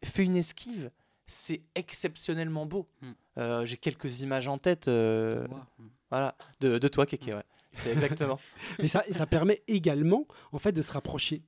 [0.04, 0.92] fait une esquive.
[1.28, 2.88] C'est exceptionnellement beau.
[3.02, 3.12] Mm.
[3.38, 5.84] Euh, j'ai quelques images en tête, euh, mm.
[6.10, 7.44] voilà, de, de toi, Kéké, ouais.
[7.78, 8.40] C'est exactement.
[8.80, 11.44] Et ça, ça permet également en fait, de se rapprocher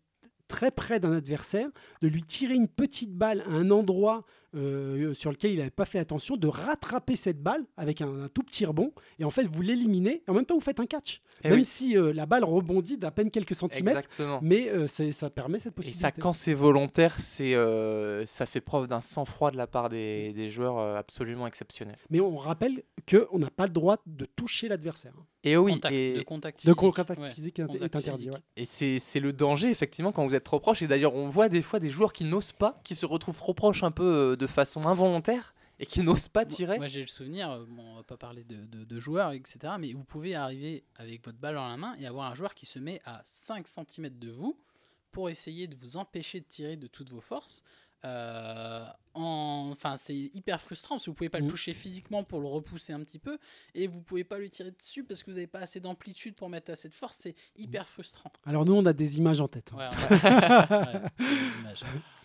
[0.48, 1.70] très près d'un adversaire,
[2.02, 4.26] de lui tirer une petite balle à un endroit
[4.56, 8.28] euh, sur lequel il n'avait pas fait attention, de rattraper cette balle avec un, un
[8.30, 10.86] tout petit rebond, et en fait vous l'éliminez, et en même temps vous faites un
[10.86, 11.22] catch.
[11.44, 11.66] Eh même oui.
[11.66, 14.40] si euh, la balle rebondit d'à peine quelques centimètres, Exactement.
[14.42, 16.02] mais euh, ça permet cette Et possibilité.
[16.02, 20.34] ça, quand c'est volontaire, c'est, euh, ça fait preuve d'un sang-froid de la part des,
[20.34, 21.96] des joueurs euh, absolument exceptionnel.
[22.10, 25.14] Mais on rappelle qu'on n'a pas le droit de toucher l'adversaire.
[25.46, 26.98] Et oui, Contact, et, de contact De physique.
[27.08, 28.12] Ouais, physique est, contact est interdit.
[28.24, 28.34] physique.
[28.34, 28.40] ouais.
[28.58, 30.82] et c'est, c'est le danger, effectivement, quand vous êtes trop proche.
[30.82, 33.54] Et d'ailleurs, on voit des fois des joueurs qui n'osent pas, qui se retrouvent trop
[33.54, 36.78] proches un peu euh, de façon involontaire et qui n'osent pas tirer.
[36.78, 39.60] Moi, j'ai le souvenir, euh, bon, on va pas parler de, de- de joueurs, etc.
[39.80, 42.66] Mais vous pouvez arriver avec votre balle dans la main et avoir un joueur qui
[42.66, 44.58] se met à 5 cm de vous
[45.12, 47.64] pour essayer de vous empêcher de tirer de toutes vos forces.
[48.06, 51.50] Euh, en- Enfin, c'est hyper frustrant parce que vous pouvez pas le Mm.
[51.50, 53.38] toucher physiquement pour le repousser un petit peu
[53.76, 56.50] et vous pouvez pas lui tirer dessus parce que vous n'avez pas assez d'amplitude pour
[56.50, 57.18] mettre assez de force.
[57.22, 58.32] C'est hyper frustrant.
[58.46, 59.72] Alors nous, on a des images en tête.
[59.74, 59.78] hein.
[59.78, 59.90] Ouais, on
[60.28, 61.84] a- ouais, des images.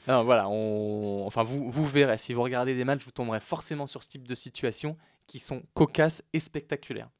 [0.08, 1.24] Non, voilà, on...
[1.26, 4.28] enfin, vous, vous verrez, si vous regardez des matchs, vous tomberez forcément sur ce type
[4.28, 4.96] de situation
[5.26, 7.10] qui sont cocasses et spectaculaires.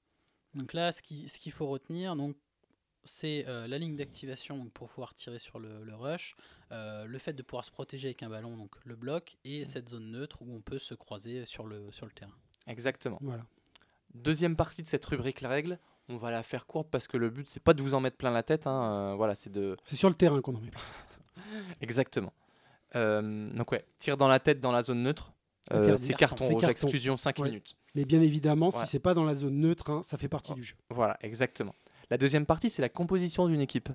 [0.55, 2.37] Donc là, ce qui- ce qu'il faut retenir, donc,
[3.07, 6.37] c'est euh, la ligne d'activation pour pouvoir tirer sur le, le rush,
[6.72, 9.89] euh, le fait de pouvoir se protéger avec un ballon, donc le bloc, et cette
[9.91, 12.32] zone neutre où on peut se croiser sur le, sur le terrain.
[12.66, 13.18] Exactement.
[13.20, 13.45] Voilà.
[14.14, 15.78] Deuxième partie de cette rubrique la règle,
[16.09, 18.16] on va la faire courte parce que le but c'est pas de vous en mettre
[18.16, 18.82] plein la tête, hein,
[19.12, 20.70] euh, voilà, c'est de C'est sur le terrain qu'on en met.
[21.80, 22.32] exactement.
[22.97, 25.32] Euh, donc ouais, tir dans la tête dans la zone neutre,
[25.72, 26.45] euh, c'est Carton.
[26.45, 26.70] rouge, carton.
[26.70, 27.49] exclusion 5 Ouais.
[27.49, 27.76] minutes.
[27.95, 28.72] Mais bien évidemment, Ouais.
[28.72, 30.57] si c'est pas dans la zone neutre, hein, ça fait partie Oh.
[30.57, 30.74] du jeu.
[30.90, 31.74] Voilà, exactement.
[32.11, 33.88] La deuxième partie c'est la composition d'une équipe.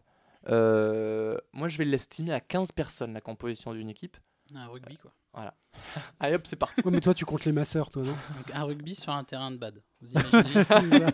[0.47, 4.17] Euh, moi je vais l'estimer à 15 personnes la composition d'une équipe.
[4.55, 5.13] Un rugby, quoi.
[6.19, 6.81] Allez hop, c'est parti.
[6.83, 8.11] Ouais, mais toi, tu comptes les masseurs, toi, non?
[8.35, 9.81] Donc un rugby sur un terrain de bad.
[10.01, 11.05] Vous imaginez?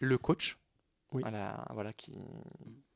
[0.00, 0.58] Le coach,
[1.12, 1.22] Oui.
[1.22, 2.18] voilà, voilà, qui,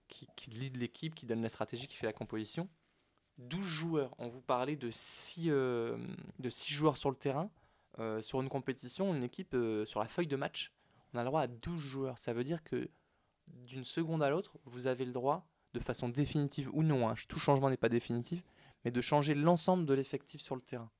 [0.09, 2.69] qui, qui l'équipe, qui donne la stratégie, qui fait la composition.
[3.39, 7.51] 12 joueurs, on vous parlait de 6 de six joueurs sur le terrain.
[7.99, 10.73] Euh, sur une compétition, une équipe, euh, sur la feuille de match,
[11.13, 12.19] on a le droit à 12 joueurs.
[12.19, 12.89] Ça veut dire que
[13.67, 17.41] d'une seconde à l'autre, vous avez le droit, de façon définitive ou non, hein, tout
[17.41, 18.45] changement n'est pas définitif,
[18.85, 20.91] mais de changer l'ensemble de l'effectif sur le terrain.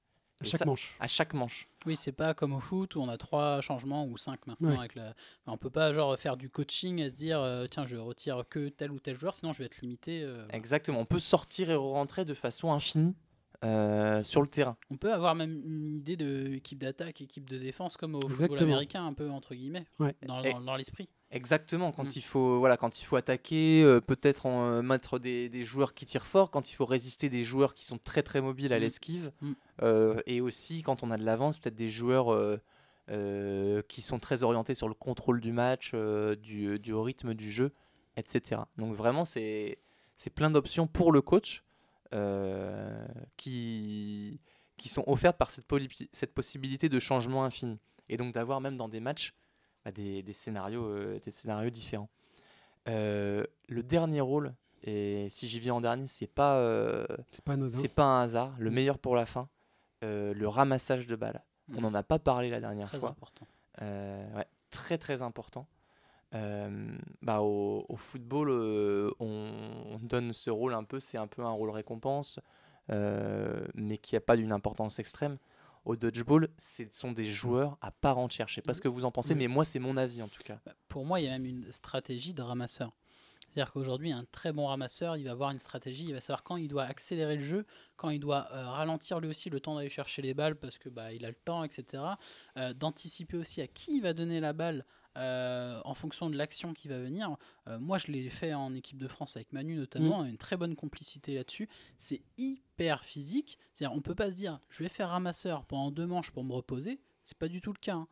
[0.41, 0.97] À chaque ça- manche.
[1.01, 1.69] À chaque manche.
[1.87, 4.71] Oui, c'est pas comme au foot où on a trois changements ou cinq maintenant.
[4.71, 4.79] Ouais.
[4.79, 5.07] Avec la...
[5.45, 8.45] enfin, on peut pas genre faire du coaching et se dire euh, tiens je retire
[8.49, 10.23] que tel ou tel joueur sinon je vais être limité.
[10.23, 10.47] euh.
[10.51, 11.01] Exactement.
[11.01, 13.17] On peut sortir et rentrer de façon infinie
[13.65, 14.77] euh, sur le terrain.
[14.93, 18.33] On peut avoir même une idée de équipe d'attaque, équipe de défense comme au football
[18.45, 18.71] Exactement.
[18.71, 20.15] américain un peu entre guillemets Ouais.
[20.27, 21.09] dans, Et- dans- dans l'esprit.
[21.31, 22.13] Exactement, quand, Mm.
[22.17, 25.93] il, faut, voilà, quand il faut attaquer, euh, peut-être en, euh, mettre des, des joueurs
[25.93, 28.79] qui tirent fort, quand il faut résister des joueurs qui sont très très mobiles à
[28.79, 28.81] Mm.
[28.83, 29.53] l'esquive, Mm.
[29.83, 32.59] euh, et aussi quand on a de l'avance, peut-être des joueurs
[33.89, 37.73] qui sont très orientés sur le contrôle du match, du, du rythme du jeu,
[38.17, 38.63] etc.
[38.77, 39.79] Donc vraiment, c'est
[40.35, 41.63] plein d'options pour le coach
[43.37, 44.41] qui,
[44.77, 45.67] qui sont offertes par cette,
[46.13, 47.79] cette possibilité de changement infini.
[48.09, 49.35] Et donc d'avoir même dans des matchs
[49.89, 52.11] bah, des, des scénarios, euh, des scénarios différents.
[52.89, 57.55] Euh, le dernier rôle, et si j'y viens en dernier, c'est pas, euh, C'est pas
[57.55, 57.77] anodin.
[57.77, 59.49] c'est pas un hasard, le meilleur pour la fin,
[60.05, 61.43] euh, le ramassage de balles.
[61.75, 61.83] On Mm.
[61.83, 63.11] n'en a pas parlé la dernière Très fois.
[63.11, 63.47] important.
[63.83, 65.67] Euh, ouais, très très important.
[66.35, 69.51] Euh, bah, au, au football, euh, on,
[69.91, 72.39] on donne ce rôle un peu, c'est un peu un rôle récompense,
[72.91, 75.39] euh, mais qui n'a pas d'une importance extrême.
[75.89, 78.47] Au dodgeball, ce sont des joueurs à part entière.
[78.47, 80.43] Je sais pas ce que vous en pensez, mais moi, c'est mon avis en tout
[80.43, 80.61] cas.
[80.67, 82.93] Bah, Pour moi, il y a même une stratégie de ramasseur.
[83.49, 86.57] C'est-à-dire qu'aujourd'hui, un très bon ramasseur, il va avoir une stratégie, il va savoir quand
[86.59, 87.65] il doit accélérer le jeu,
[87.97, 90.91] quand il doit euh, ralentir lui aussi le temps d'aller chercher les balles parce que
[90.91, 92.03] bah, il a le temps, etc.
[92.59, 94.85] Euh, D'anticiper aussi à qui il va donner la balle
[95.19, 97.37] euh, en fonction de l'action qui va venir.
[97.67, 100.77] Euh, moi, je l'ai fait en équipe de France avec Manu notamment, une très bonne
[100.77, 101.69] complicité là-dessus.
[101.97, 103.59] C'est hyper physique.
[103.75, 106.53] C'est-à-dire, on peut pas se dire, je vais faire ramasseur pendant deux manches pour me
[106.53, 107.01] reposer.
[107.25, 107.97] C'est pas du tout le cas.
[107.97, 108.09] hein.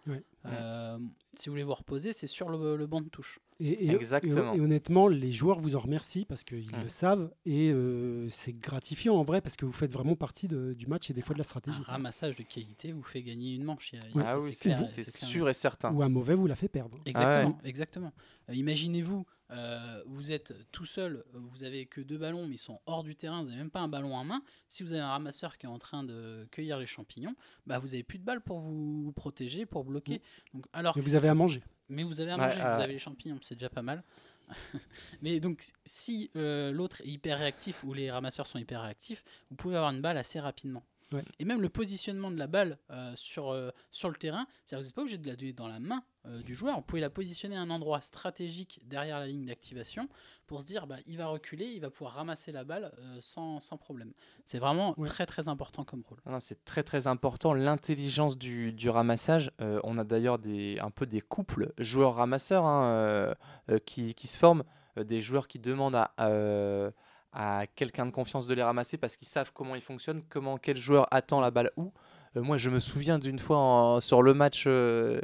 [0.53, 0.99] Euh,
[1.37, 3.39] si vous voulez vous reposer, c'est sur le, le banc de touche.
[3.59, 4.53] Et, et- Exactement.
[4.53, 6.83] et- et honnêtement, les joueurs vous en remercient parce qu'ils Mm.
[6.83, 10.75] le savent et euh, c'est gratifiant en vrai parce que vous faites vraiment partie de-
[10.75, 11.81] du match et des fois de la stratégie.
[11.89, 13.93] Un ramassage de qualité vous fait gagner une manche.
[13.95, 15.93] il y a- ah ça, oui, c'est sûr et certain.
[15.95, 16.99] Ou un mauvais vous la fait perdre.
[17.07, 18.13] Exactement, exactement.
[18.51, 22.81] Euh, Imaginez-vous, euh, vous êtes tout seul, vous avez que deux ballons, mais ils sont
[22.87, 24.43] hors du terrain, vous n'avez même pas un ballon en main.
[24.69, 27.35] Si vous avez un ramasseur qui est en train de cueillir les champignons,
[27.67, 30.21] bah vous avez plus de balles pour vous protéger, pour bloquer.
[30.55, 31.63] Donc, alors Mais que vous avez à manger.
[31.89, 32.75] Mais vous avez à manger, ouais.
[32.77, 34.03] vous avez les champignons, c'est déjà pas mal.
[35.23, 39.57] Mais donc, si euh, l'autre est hyper réactif ou les ramasseurs sont hyper réactifs, vous
[39.57, 40.85] pouvez avoir une balle assez rapidement.
[41.13, 41.23] Ouais.
[41.39, 44.83] Et même le positionnement de la balle euh, sur, euh, sur le terrain, c'est-à-dire que
[44.83, 46.75] vous n'êtes pas obligé de la donner dans la main euh, du joueur.
[46.77, 50.09] Vous pouvez la positionner à un endroit stratégique derrière la ligne d'activation
[50.49, 53.61] pour se dire bah, il va reculer, il va pouvoir ramasser la balle euh, sans,
[53.61, 54.13] sans problème.
[54.45, 55.07] C'est vraiment Ouais.
[55.07, 56.19] très très important comme rôle.
[56.27, 59.53] Non, c'est très très important l'intelligence du, du ramassage.
[59.61, 63.35] Euh, on a d'ailleurs des, un peu des couples joueurs-ramasseurs hein, euh,
[63.71, 64.65] euh, qui, qui se forment,
[64.99, 66.91] euh, des joueurs qui demandent à, euh,
[67.39, 70.79] à quelqu'un de confiance de les ramasser parce qu'ils savent comment ils fonctionnent, comment quel
[70.79, 71.93] joueur attend la balle où.
[72.35, 75.21] Euh, moi, je me souviens d'une fois en- sur le match, euh,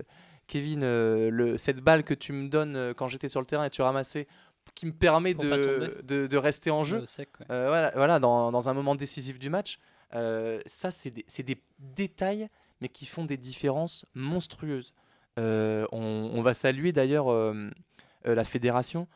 [0.47, 3.71] Kevin, euh, le, cette balle que tu me donnes quand j'étais sur le terrain et
[3.71, 4.29] tu ramassais,
[4.75, 7.01] qui me permet de, de, de rester en jeu.
[7.01, 7.47] Au sec, ouais.
[7.49, 9.79] Voilà, voilà dans, dans un moment décisif du match.
[10.13, 12.49] Ça, c'est des, des détails,
[12.83, 14.93] mais qui font des différences monstrueuses.
[15.39, 17.27] On, on va saluer d'ailleurs
[18.25, 19.09] la fédération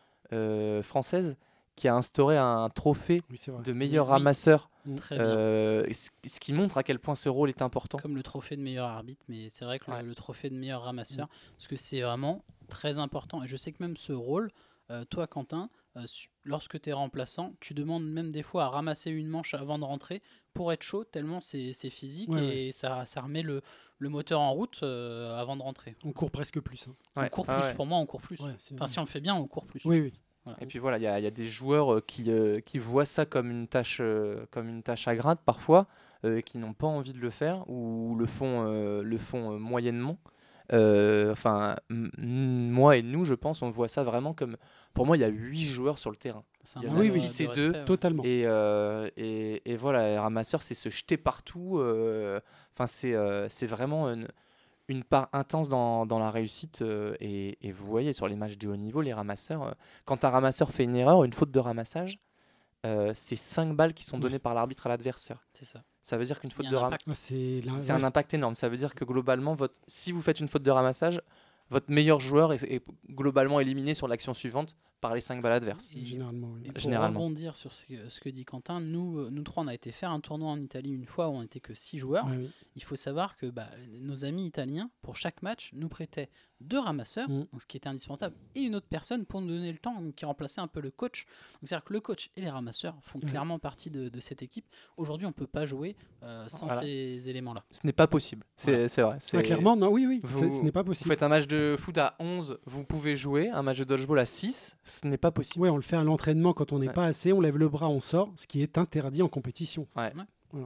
[0.83, 1.37] française
[1.77, 4.13] qui a instauré un trophée Oui, de meilleur Oui.
[4.13, 4.71] ramasseur,
[5.13, 7.99] euh, ce qui montre à quel point ce rôle est important.
[7.99, 10.03] Comme le trophée de meilleur arbitre, mais c'est vrai que le- Ouais.
[10.03, 13.43] le, trophée de meilleur ramasseur, parce que c'est vraiment très important.
[13.45, 14.51] Et je sais que même ce rôle,
[14.91, 16.05] euh, toi Quentin, euh,
[16.45, 19.85] lorsque tu es remplaçant, tu demandes même des fois à ramasser une manche avant de
[19.85, 20.23] rentrer
[20.55, 23.61] pour être chaud, tellement c'est physique Ouais, et Ça, ça remet le,
[23.99, 25.95] le moteur en route euh, avant de rentrer.
[26.05, 26.89] On court presque plus.
[26.89, 26.95] hein.
[27.17, 27.75] Ouais, on court ouais, plus, ouais.
[27.75, 28.39] pour moi on court plus.
[28.41, 29.83] Enfin si on le fait bien, on court plus.
[29.85, 30.13] Oui, oui.
[30.47, 30.63] Voilà.
[30.63, 32.79] Et puis voilà, il y, a- il y a des joueurs euh, qui, euh, qui
[32.79, 35.87] voient ça comme une tâche, euh, comme une tâche à grade parfois,
[36.25, 38.65] euh, qui n'ont pas envie de le faire ou le font,
[39.03, 40.19] le font moyennement.
[40.73, 44.57] Euh, Enfin, moi et nous, je pense, on voit ça vraiment comme.
[44.95, 46.43] Pour moi, il y a 8 joueurs sur le terrain.
[46.65, 47.85] C'est un Il y en a manque six de et deux, respect, ouais.
[47.85, 48.23] Totalement.
[48.25, 51.79] Et, euh, et, et voilà, les ramasseurs, c'est se jeter partout.
[51.79, 52.41] euh,
[52.73, 54.27] Enfin, c'est euh, c'est vraiment une,
[54.89, 56.83] une part intense dans, dans la réussite.
[56.83, 59.73] euh, et, et vous voyez, sur les matchs de haut niveau, les ramasseurs, euh,
[60.05, 62.19] quand un ramasseur fait une erreur, une faute de ramassage,
[62.85, 64.23] euh, c'est 5 balles qui sont Ouais.
[64.23, 65.41] données par l'arbitre à l'adversaire.
[65.55, 65.83] C'est ça.
[66.03, 67.03] Ça veut dire qu'une faute de un ramassage.
[67.07, 67.09] impact.
[67.11, 67.99] Ah, c'est l'un- C'est ouais.
[68.01, 68.55] un impact énorme.
[68.55, 69.75] Ça veut dire que globalement, votre...
[69.89, 71.21] si vous faites une faute de ramassage,
[71.69, 75.91] votre meilleur joueur est, est globalement éliminé sur l'action suivante par les 5 balles adverses.
[75.95, 76.63] Et- Généralement, oui.
[76.65, 77.21] Et pour Généralement.
[77.21, 79.93] rebondir sur ce que, ce que dit Quentin, nous, euh, nous trois, on a été
[79.93, 82.27] faire un tournoi en Italie une fois où on n'était que six joueurs.
[82.29, 82.51] Oui.
[82.77, 83.69] Il faut savoir que bah,
[84.01, 86.31] nos amis italiens, pour chaque match, nous prêtaient
[86.63, 87.45] deux ramasseurs, Mm.
[87.53, 90.15] donc ce qui était indispensable, et une autre personne pour nous donner le temps, donc
[90.15, 91.27] qui remplaçait un peu le coach.
[91.61, 94.65] Donc c'est-à-dire que le coach et les ramasseurs font clairement partie de, de cette équipe.
[94.97, 96.81] Aujourd'hui, on ne peut pas jouer euh, sans Voilà.
[96.81, 97.63] ces éléments-là.
[97.71, 98.47] Ce n'est pas possible.
[98.57, 98.87] C'est Voilà.
[98.87, 99.17] vrai.
[99.17, 101.11] Ah, c'est- clairement, non, oui, oui, Vous- c'est- ce n'est pas Vous possible.
[101.11, 103.51] faites un match de foot à 11, vous pouvez jouer.
[103.51, 105.65] Un match de dodgeball à 6, ce n'est pas possible.
[105.65, 106.93] Ouais, on le fait à l'entraînement quand on n'est Ouais.
[106.93, 109.87] pas assez, on lève le bras, on sort, ce qui est interdit en compétition.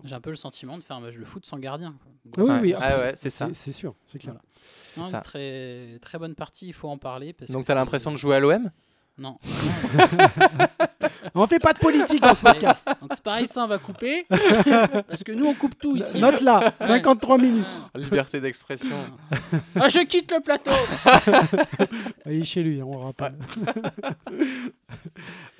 [0.04, 1.96] J'ai un peu le sentiment de faire un match de foot sans gardien.
[2.36, 2.60] Ah oui, Ouais.
[2.60, 3.48] oui, Ah ouais, c'est ça.
[3.54, 4.34] C'est sûr, c'est clair.
[4.34, 5.08] Voilà.
[5.10, 7.32] c'est Non, très, très bonne partie, il faut en parler.
[7.32, 8.70] Parce Donc que tu as l'impression de jouer à l'OM
[9.20, 9.36] Non.
[11.34, 12.88] On fait pas de politique dans ce podcast.
[13.02, 14.24] Donc c'est pareil, ça on va couper.
[14.28, 16.18] parce que nous on coupe tout ici.
[16.18, 17.66] Note là, 53 minutes.
[17.94, 18.96] Liberté d'expression.
[19.76, 20.70] Ah, je quitte le plateau
[22.26, 23.36] Il est chez lui, on le rappelle.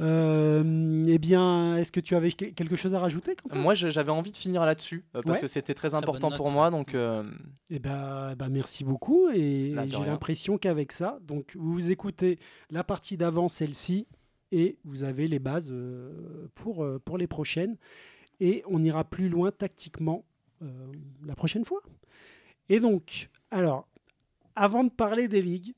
[0.00, 4.32] Euh, eh bien, est-ce que tu avais que- quelque chose à rajouter Moi, j'avais envie
[4.32, 5.40] de finir là-dessus euh, parce Ouais.
[5.42, 6.70] que c'était très important pour moi.
[6.70, 7.24] Donc, euh,
[7.70, 9.28] Eh ben, bah, merci beaucoup.
[9.32, 12.38] Et Bah, j'ai l'impression qu'avec ça, donc vous vous écoutez
[12.70, 14.06] la partie d'avant, celle-ci,
[14.52, 17.76] et vous avez les bases euh, pour, euh, pour les prochaines.
[18.40, 20.24] Et on ira plus loin tactiquement
[20.62, 20.92] euh,
[21.24, 21.82] la prochaine fois.
[22.68, 23.88] Et donc, alors,
[24.56, 25.74] avant de parler des ligues,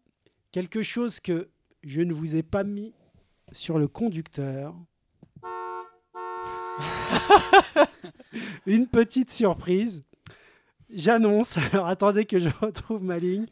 [0.52, 1.48] quelque chose que
[1.82, 2.94] je ne vous ai pas mis
[3.50, 4.74] sur le conducteur.
[8.66, 10.04] Une petite surprise.
[10.90, 13.46] J'annonce, alors attendez que je retrouve ma ligne.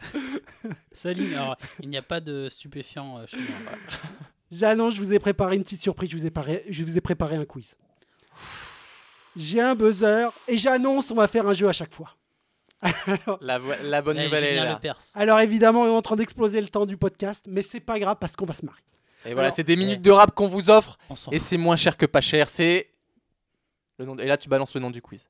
[0.92, 3.72] Salut, alors il n'y a pas de stupéfiant euh, chez moi.
[4.50, 7.00] J'annonce, je vous ai préparé une petite surprise, je vous ai, paré- je vous ai
[7.00, 7.76] préparé un quiz.
[9.36, 12.16] J'ai un buzzer et j'annonce, on va faire un jeu à chaque fois.
[13.40, 14.78] la, bonne nouvelle est là.
[15.14, 18.16] Alors évidemment, on est en train d'exploser le temps du podcast, mais c'est pas grave
[18.20, 18.80] parce qu'on va se marrer.
[19.24, 20.96] Et voilà, c'est des minutes de rap qu'on vous offre
[21.32, 22.48] et c'est moins cher que pas cher.
[22.48, 22.88] C'est
[23.98, 24.14] le nom.
[24.14, 25.28] de- Et là, tu balances le nom du quiz.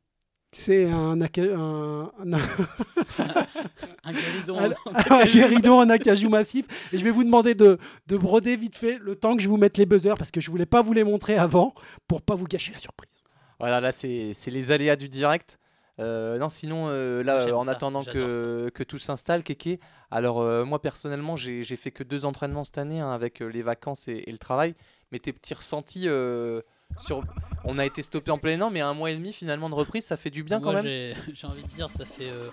[0.52, 2.38] C'est un, aca- un, un,
[4.04, 4.58] Un galidon.
[4.58, 4.70] un,
[5.14, 6.66] un guéridon, un acajou massif.
[6.92, 9.56] Et je vais vous demander de, de broder vite fait le temps que je vous
[9.58, 11.74] mette les buzzers parce que je voulais pas vous les montrer avant
[12.08, 13.22] pour pas vous gâcher la surprise.
[13.58, 15.58] Voilà, là, c'est c'est les aléas du direct.
[15.98, 19.80] Euh, non, sinon, euh, là, euh, en ça, attendant que, que tout s'installe, Kéké,
[20.10, 23.46] alors euh, moi, personnellement, j'ai j'ai fait que deux entraînements cette année hein, avec euh,
[23.46, 24.74] les vacances et, et le travail.
[25.10, 26.60] Mais tes petits ressentis euh,
[26.98, 27.22] sur.
[27.64, 30.04] On a été stoppé en plein an, mais un mois et demi finalement de reprise,
[30.04, 31.16] ça fait du bien Moi, quand même.
[31.32, 32.28] j'ai envie de dire, ça fait.
[32.30, 32.50] euh,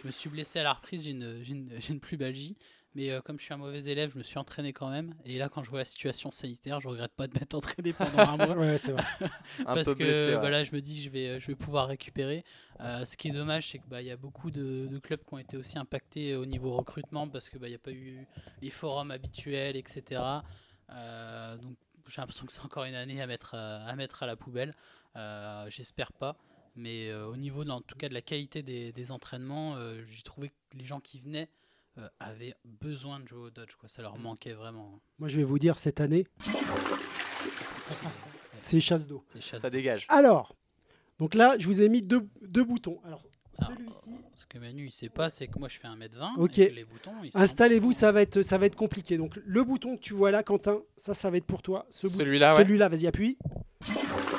[0.00, 2.56] je me suis blessé à la reprise, j'ai une, j'ai une, une pubalgie.
[2.94, 5.14] Mais euh, comme je suis un mauvais élève, je me suis entraîné quand même.
[5.24, 8.18] Et là, quand je vois la situation sanitaire, je regrette pas de m'être entraîné pendant
[8.18, 8.50] un mois.
[8.56, 9.02] Ouais, c'est vrai.
[9.66, 10.26] Un parce peu que blessé.
[10.26, 10.42] ouais.
[10.42, 12.44] bah, là, je me dis que je vais, je vais pouvoir récupérer.
[12.80, 15.32] Euh, ce qui est dommage, c'est qu'il bah, y a beaucoup de, de clubs qui
[15.34, 18.26] ont été aussi impactés au niveau recrutement parce qu'il n'y a pas eu
[18.60, 20.20] les forums habituels, etc.
[20.90, 21.76] Euh, donc
[22.08, 24.74] j'ai l'impression que c'est encore une année à mettre, euh, à mettre à la poubelle.
[25.16, 26.36] Euh, J'espère pas.
[26.74, 30.02] Mais euh, au niveau, de, en tout cas, de la qualité des, des entraînements, euh,
[30.10, 31.50] j'ai trouvé que les gens qui venaient
[31.98, 33.74] euh, avaient besoin de jouer au Dodge.
[33.78, 33.90] Quoi.
[33.90, 34.98] Ça leur manquait vraiment.
[35.18, 36.24] Moi, je vais vous dire, cette année,
[38.58, 39.22] c'est chasse d'eau.
[39.40, 40.06] Ça dégage.
[40.08, 40.56] Alors,
[41.18, 43.00] donc là, je vous ai mis deux, deux boutons.
[43.04, 43.22] Alors,
[43.52, 46.38] celui-ci, Ce que Manu il sait pas, c'est que moi je fais 1m20.
[46.38, 46.58] Ok.
[46.58, 49.18] et les boutons, installez-vous, ça va, être, ça va être compliqué.
[49.18, 51.86] Donc, le bouton que tu vois là, Quentin, ça, ça va être pour toi.
[51.90, 52.62] Ce Celui-là, ouais.
[52.62, 53.36] Celui-là, vas-y, appuie.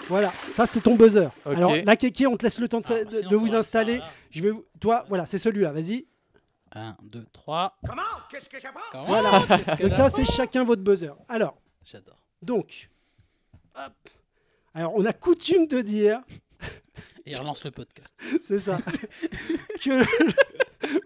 [0.09, 1.29] Voilà, ça, c'est ton buzzer.
[1.45, 1.55] Ok.
[1.57, 3.97] Alors, là, Kéké, on te laisse le temps de, Ah, bah, de- de vous installer.
[3.99, 4.05] là.
[4.31, 6.05] Je vais, vous- toi, voilà, c'est celui-là, vas-y.
[6.75, 7.77] 1, 2, 3.
[7.87, 8.01] Comment?
[8.31, 9.03] Qu'est-ce que j'apprends?
[9.03, 9.45] Voilà.
[9.77, 11.13] Que Donc, ça, c'est chacun votre buzzer.
[11.29, 12.17] Alors, J'adore.
[12.41, 12.89] donc,
[13.75, 13.93] hop.
[14.73, 16.21] Alors, on a coutume de dire
[17.25, 18.15] Et relance le podcast.
[18.43, 18.77] c'est ça.
[19.83, 20.03] que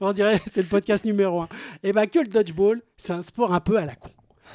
[0.01, 1.49] on dirait c'est le podcast numéro un.
[1.83, 4.09] Et ben que le dodgeball, c'est un sport un peu à la con.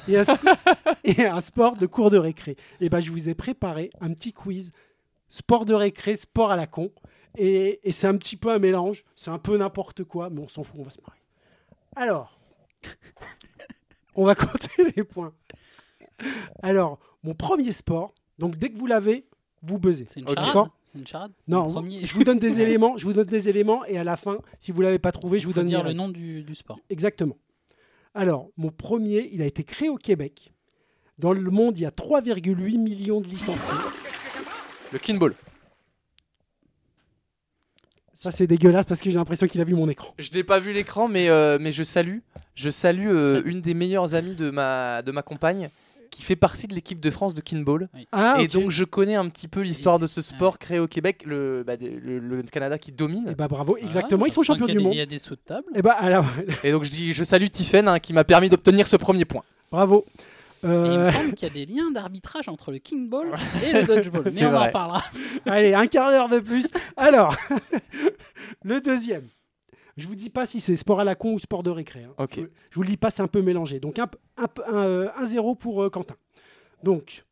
[0.07, 0.57] Et un, sp-
[1.05, 2.57] et un sport de cours de récré.
[2.81, 4.71] Et ben je vous ai préparé un petit quiz
[5.29, 6.91] sport de récré, sport à la con.
[7.37, 9.03] Et, et c'est un petit peu un mélange.
[9.15, 11.19] C'est un peu n'importe quoi, mais on s'en fout, on va se marrer.
[11.95, 12.37] Alors,
[14.15, 15.33] on va compter les points.
[16.61, 18.13] Alors, mon premier sport.
[18.39, 19.25] Donc dès que vous l'avez,
[19.61, 20.05] vous buzzez.
[20.09, 20.53] C'est une charade
[20.93, 21.31] C'est une charade?
[21.47, 21.73] Non,
[22.03, 24.71] je vous donne des éléments, je vous donne des éléments et à la fin, si
[24.71, 26.79] vous l'avez pas trouvé, je vous Faut donne dire le nom du, du sport.
[26.89, 27.37] Exactement.
[28.13, 30.53] Alors, mon premier, il a été créé au Québec.
[31.17, 33.73] Dans le monde, il y a 3,8 millions de licenciés.
[34.91, 35.33] Le kinball.
[38.13, 40.13] Ça, c'est dégueulasse parce que j'ai l'impression qu'il a vu mon écran.
[40.19, 42.19] Je n'ai pas vu l'écran, mais, euh, mais je salue.
[42.53, 45.71] Je salue euh, une des meilleures amies de ma, de ma compagne
[46.13, 47.89] qui fait partie de l'équipe de France de kinball.
[48.11, 50.23] Ah, et donc je connais un petit peu l'histoire de ce Ouais.
[50.23, 53.25] sport créé au Québec, le, bah, le, le Canada qui domine.
[53.31, 54.25] Eh bah, bravo, Ah, exactement.
[54.25, 54.93] Ils sont champions du des- monde.
[54.93, 55.65] Il y a des sauts de table.
[55.75, 56.25] Et bah, alors,
[56.63, 59.41] Et donc je dis, je salue Tiffen hein, qui m'a permis d'obtenir ce premier point.
[59.71, 60.05] bravo.
[60.63, 63.27] Et il Euh, me semble qu'il y a des liens d'arbitrage entre le kingball
[63.67, 64.23] et le dodgeball.
[64.33, 65.03] Mais on en parlera.
[65.45, 66.67] allez, un quart d'heure de plus.
[66.95, 67.35] Alors,
[68.63, 69.27] le deuxième.
[69.97, 72.03] Je vous dis pas si c'est sport à la con ou sport de récré.
[72.03, 72.13] hein.
[72.17, 72.35] Ok.
[72.37, 72.41] Je,
[72.71, 73.79] je vous le dis pas, c'est un peu mélangé.
[73.79, 76.15] Donc, 1 un, un, 1-0 pour euh, Quentin.
[76.81, 77.23] Donc,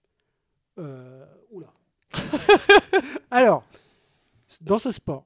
[0.80, 1.74] euh, oula.
[3.32, 3.64] Alors,
[4.62, 5.26] dans ce sport,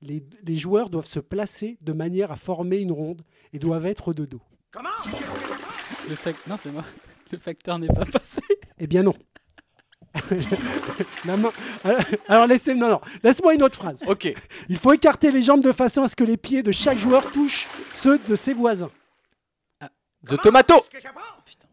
[0.00, 3.22] les, les joueurs doivent se placer de manière à former une ronde
[3.52, 4.42] et doivent être de dos.
[4.70, 4.88] Comment?
[6.08, 6.14] Le.
[6.48, 6.84] Non, c'est moi.
[7.32, 8.42] Le facteur n'est pas passé.
[8.78, 9.14] Eh bien non.
[11.24, 11.50] Main-
[11.84, 14.02] Alors, alors laissez, non, non, laisse-moi une autre phrase.
[14.06, 14.32] Ok.
[14.68, 17.30] Il faut écarter les jambes de façon à ce que les pieds de chaque joueur
[17.32, 18.90] touchent ceux de ses voisins.
[20.22, 20.74] De tomato.
[21.44, 21.68] Putain.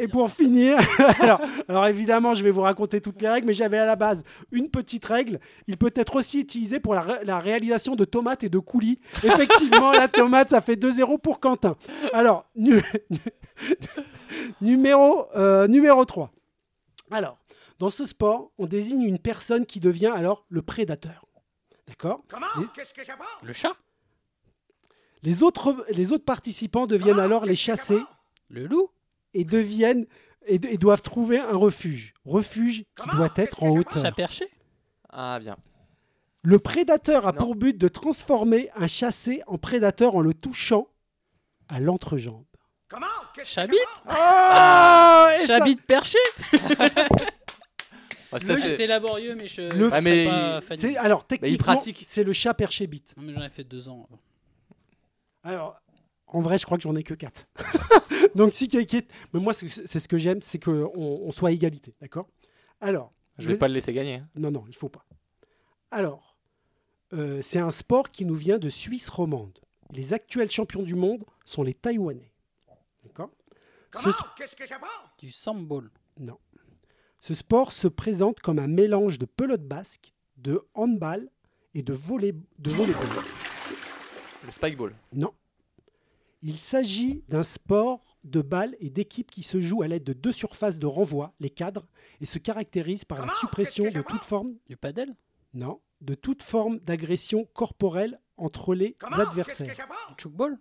[0.00, 0.78] Et pour finir,
[1.20, 4.22] alors, alors évidemment, je vais vous raconter toutes les règles, mais j'avais à la base
[4.52, 5.40] une petite règle.
[5.66, 9.00] Il peut être aussi utilisé pour la, ré- la réalisation de tomates et de coulis.
[9.24, 11.74] Effectivement, la tomate, ça fait 2-0 pour Quentin.
[12.12, 12.80] Alors, nu-
[14.60, 16.30] numéro, euh, numéro 3.
[17.10, 17.38] Alors,
[17.78, 21.26] dans ce sport, on désigne une personne qui devient alors le prédateur.
[21.86, 23.76] D'accord Comment Les- Qu'est-ce que j'apprends Le chat
[25.22, 28.00] les autres, les autres participants deviennent Comment alors les chassés
[28.50, 28.88] Le loup
[29.34, 30.06] et deviennent
[30.46, 32.14] et, et doivent trouver un refuge.
[32.24, 34.14] Refuge qui doit être en j'apprends Chat hauteur.
[34.14, 34.48] perché
[35.08, 35.56] Ah bien.
[36.42, 37.38] Le prédateur a Non.
[37.38, 40.86] pour but de transformer un chassé en prédateur en le touchant
[41.68, 42.44] à l'entrejambe.
[42.88, 43.06] Comment
[43.42, 46.18] Chabit j'apprends Ah ça- perché
[48.32, 50.96] Ouais, ça, c'est- laborieux, mais je Le- je Ouais, mais serais pas fan.
[50.98, 52.02] alors techniquement, pratique.
[52.06, 53.14] c'est le chat perché bite.
[53.16, 54.06] Non, mais j'en ai fait deux ans.
[55.42, 55.80] Alors,
[56.26, 57.46] en vrai, je crois que j'en ai que 4.
[58.34, 59.00] Donc, si quelqu'un.
[59.32, 61.94] Mais moi, c'est c'est ce que j'aime, c'est qu'on on soit à égalité.
[62.00, 62.28] D'accord?
[62.80, 63.12] Alors.
[63.38, 64.16] Je vais le- pas le laisser gagner.
[64.16, 64.28] hein.
[64.34, 65.04] Non, non, il faut pas.
[65.90, 66.36] Alors,
[67.12, 69.56] euh, c'est un sport qui nous vient de Suisse romande.
[69.92, 72.32] Les actuels champions du monde sont les Taïwanais.
[73.04, 73.30] D'accord?
[73.92, 74.12] Comment?
[74.36, 74.88] Qu'est-ce que j'apprends?
[75.18, 75.88] Du samball.
[76.18, 76.36] non.
[77.28, 81.28] Ce sport se présente comme un mélange de pelote basque, de handball
[81.74, 83.04] et de volley de volleyball.
[84.46, 84.94] Le spikeball.
[85.12, 85.34] Non.
[86.40, 90.32] Il s'agit d'un sport de balle et d'équipe qui se joue à l'aide de deux
[90.32, 91.86] surfaces de renvoi, les cadres,
[92.22, 95.14] et se caractérise par la suppression de toute forme, Du padel?
[95.52, 99.76] Non, de toute forme d'agression corporelle entre les adversaires.
[100.16, 100.58] chukball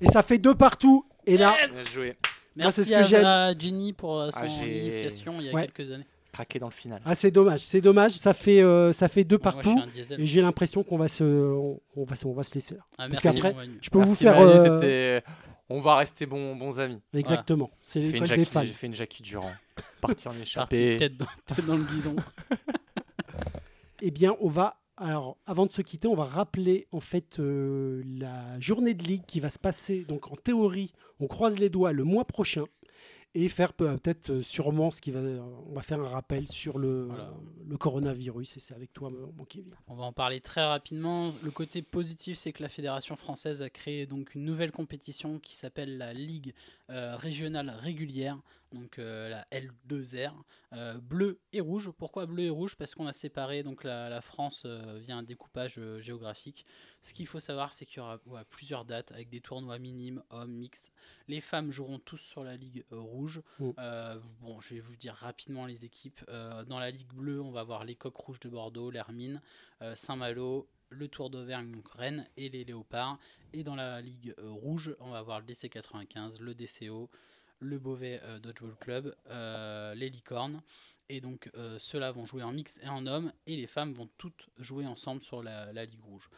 [0.00, 1.06] Et ça fait deux partout.
[1.26, 2.16] Et là, Bien joué.
[2.56, 3.24] Merci ce que j'aime.
[3.24, 5.66] à Jenny pour euh, son Ah, initiation il y a Ouais.
[5.68, 6.06] quelques années.
[6.32, 7.00] craquer dans le final.
[7.04, 8.12] Ah, c'est dommage, c'est dommage.
[8.12, 10.20] Ça fait, euh, ça fait deux Moi, je suis partout.
[10.22, 12.80] Et j'ai l'impression qu'on va se, on, on va, se- on va se laisser là.
[12.98, 13.66] Ah, parce merci, qu'après.
[13.80, 14.38] Je peux vous faire.
[14.40, 15.20] Manu, euh,
[15.68, 17.00] On va rester bons, bons amis.
[17.14, 17.70] Exactement.
[17.80, 18.62] C'est J'ai fait, une l'école des Jackie- fans.
[18.64, 19.50] j'ai fait une Jackie Durand.
[20.00, 20.96] Parti en Parti échappée.
[20.98, 22.16] tête dans, tête dans le guidon.
[24.04, 24.74] Eh bien, on va.
[24.96, 29.24] Alors, avant de se quitter, on va rappeler en fait euh, la journée de ligue
[29.26, 30.04] qui va se passer.
[30.04, 32.64] Donc, en théorie, on croise les doigts le mois prochain
[33.34, 35.20] et faire peu- peut-être euh, sûrement ce qui va.
[35.20, 37.32] On va faire un rappel sur le, Voilà.
[37.66, 39.74] le coronavirus et c'est avec toi, mon Kevin.
[39.88, 41.30] On va en parler très rapidement.
[41.42, 45.56] Le côté positif, c'est que la Fédération française a créé donc une nouvelle compétition qui
[45.56, 46.52] s'appelle la Ligue
[46.92, 48.38] euh, régionale régulière,
[48.72, 50.32] donc euh, la L2R,
[50.72, 51.90] euh, bleu et rouge.
[51.90, 52.76] Pourquoi bleu et rouge?
[52.76, 56.66] Parce qu'on a séparé donc la, la France euh, via un découpage géographique.
[57.02, 60.22] Ce qu'il faut savoir, c'est qu'il y aura ouais, plusieurs dates avec des tournois minimes,
[60.30, 60.90] hommes, mix.
[61.28, 63.42] Les femmes joueront tous sur la Ligue rouge.
[63.58, 63.72] Mm.
[64.40, 66.20] Bon, je vais vous dire rapidement les équipes.
[66.66, 69.40] Dans la Ligue bleue, on va avoir les Coqs Rouges de Bordeaux, l'Hermine,
[69.94, 73.18] Saint-Malo, le Tour d'Auvergne, donc Rennes et les Léopards.
[73.52, 77.10] Et dans la Ligue euh, rouge, on va avoir le DC95, le DCO,
[77.60, 80.62] le Beauvais euh, Dodgeball Club, euh, les Licornes.
[81.08, 84.48] Et donc ceux-là vont jouer en mix et en homme, et les femmes vont toutes
[84.56, 86.30] jouer ensemble sur la Ligue rouge.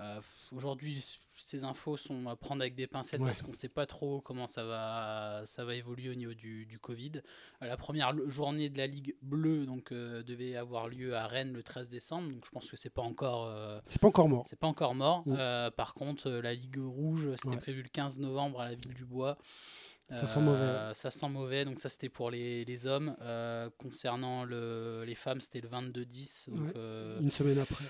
[0.00, 0.20] Euh,
[0.52, 3.26] Aujourd'hui, ces infos sont à prendre avec des pincettes Ouais.
[3.26, 6.66] parce qu'on ne sait pas trop comment ça va, ça va évoluer au niveau du,
[6.66, 7.12] du Covid.
[7.62, 11.52] Euh, La première journée de la Ligue bleue donc, euh, devait avoir lieu à Rennes
[11.52, 13.52] le 13 décembre, donc je pense que c'est pas encore,
[13.86, 14.44] C'est pas encore mort.
[14.48, 15.22] c'est pas encore mort.
[15.26, 15.70] Mm.
[15.76, 17.56] Par contre, la Ligue rouge, c'était Ouais.
[17.56, 19.36] prévu le 15 novembre à la ville du Bois.
[20.10, 23.14] Ça sent mauvais, Euh, Ça sent mauvais, donc ça c'était pour les, les hommes.
[23.20, 26.48] Euh, concernant le, les femmes, c'était le 22-10.
[26.50, 26.72] Donc Ouais.
[26.76, 27.84] euh, Une semaine après.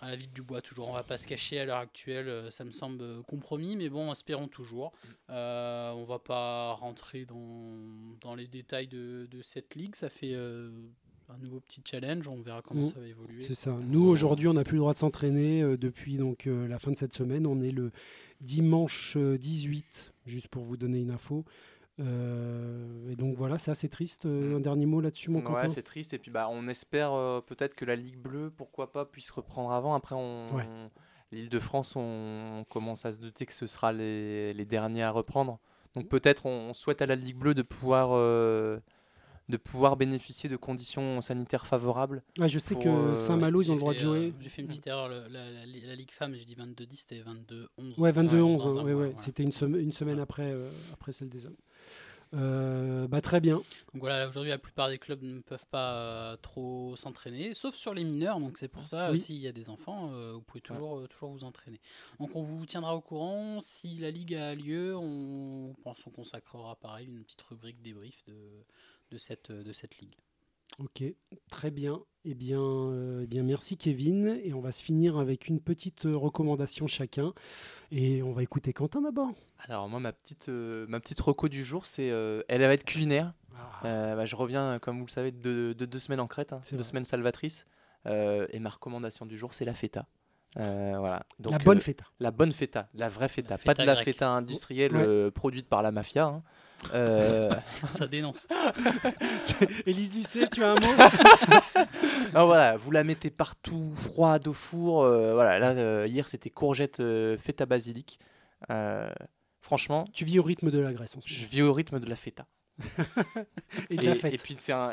[0.00, 0.88] À la ville du bois toujours.
[0.88, 3.88] On va pas se cacher à l'heure actuelle, euh, ça me semble euh, compromis, mais
[3.88, 4.92] bon, espérons toujours.
[5.28, 9.94] Euh, on va pas rentrer dans, dans les détails de, de cette ligue.
[9.94, 10.70] Ça fait euh,
[11.28, 12.26] un nouveau petit challenge.
[12.28, 12.86] On verra comment Mm.
[12.86, 13.40] ça va évoluer.
[13.40, 13.72] C'est ça.
[13.88, 17.14] Nous, aujourd'hui, on n'a plus le droit de s'entraîner depuis donc, la fin de cette
[17.14, 17.46] semaine.
[17.46, 17.92] On est le
[18.40, 21.44] dimanche euh, 18, juste pour vous donner une info.
[22.00, 24.26] Euh, et donc voilà, c'est assez triste.
[24.26, 24.56] Euh, Mm.
[24.56, 26.14] Un dernier mot là-dessus, mon Ouais, c'est triste.
[26.14, 29.72] Et puis, bah, on espère euh, peut-être que la Ligue bleue, pourquoi pas, puisse reprendre
[29.72, 29.94] avant.
[29.94, 30.66] Après, on, Ouais.
[31.32, 32.00] l'île de France, on,
[32.60, 35.58] on commence à se douter que ce sera les, les derniers à reprendre.
[35.94, 38.78] Donc, peut-être on, on souhaite à la Ligue bleue de pouvoir, euh,
[39.50, 42.22] de pouvoir bénéficier de conditions sanitaires favorables.
[42.40, 44.18] Ah, Je sais pour, que euh, Saint-Malo, ils ont le droit de jouer.
[44.28, 45.08] euh, J'ai fait une petite erreur.
[45.08, 47.98] le- la, la- la Ligue femme, j'ai dit 22-10, c'était 22-11.
[47.98, 48.92] Ouais, 22-11, dans hein, un ouais, mois, ouais.
[48.94, 49.12] voilà.
[49.16, 51.56] c'était une, sem- une semaine après, euh, après celle des hommes.
[52.32, 53.56] Euh, bah, très bien.
[53.56, 57.92] Donc voilà, aujourd'hui, la plupart des clubs ne peuvent pas euh, trop s'entraîner, sauf sur
[57.92, 58.38] les mineurs.
[58.38, 59.18] Donc c'est pour ça, Oui.
[59.18, 61.80] s'il y a des enfants, euh, vous pouvez toujours, euh, toujours vous entraîner.
[62.20, 63.58] Donc on vous tiendra au courant.
[63.60, 68.34] Si la ligue a lieu, on pense qu'on consacrera pareil une petite rubrique débrief de,
[69.10, 70.14] de, cette, de cette ligue.
[70.78, 71.02] Ok,
[71.50, 72.00] très bien.
[72.24, 74.38] Eh bien, euh, eh bien, merci Kevin.
[74.44, 77.32] Et on va se finir avec une petite euh, recommandation chacun.
[77.90, 79.30] Et on va écouter Quentin d'abord.
[79.58, 82.10] Alors, moi, ma petite, euh, ma petite reco du jour, c'est.
[82.10, 83.34] euh, elle va être culinaire.
[83.84, 86.60] Euh, bah, je reviens, comme vous le savez, de, de deux semaines en Crète, hein,
[86.62, 86.90] C'est deux vrai.
[86.90, 87.66] semaines salvatrices.
[88.06, 90.06] Euh, et ma recommandation du jour, c'est la feta.
[90.58, 91.24] Euh, voilà.
[91.38, 92.04] Donc, la bonne euh, feta.
[92.20, 94.06] La bonne feta, la vraie feta, La pas feta de la grecque.
[94.14, 95.04] feta industrielle Ouais.
[95.06, 96.26] euh, produite par la mafia.
[96.26, 96.42] hein.
[96.94, 97.50] Euh,
[97.88, 98.46] Ça dénonce.
[99.86, 100.80] Élise Lucet, tu as un mot?
[102.34, 105.02] Non, voilà, vous la mettez partout, froide au four.
[105.02, 108.18] euh, voilà, là, euh, hier, c'était courgette euh, feta basilic.
[108.70, 109.10] Euh,
[109.60, 112.08] franchement, Tu vis au rythme de la Grèce en ce je vis au rythme de
[112.08, 112.46] la feta.
[113.90, 114.32] Et de la fête.
[114.34, 114.92] et puis c'est un,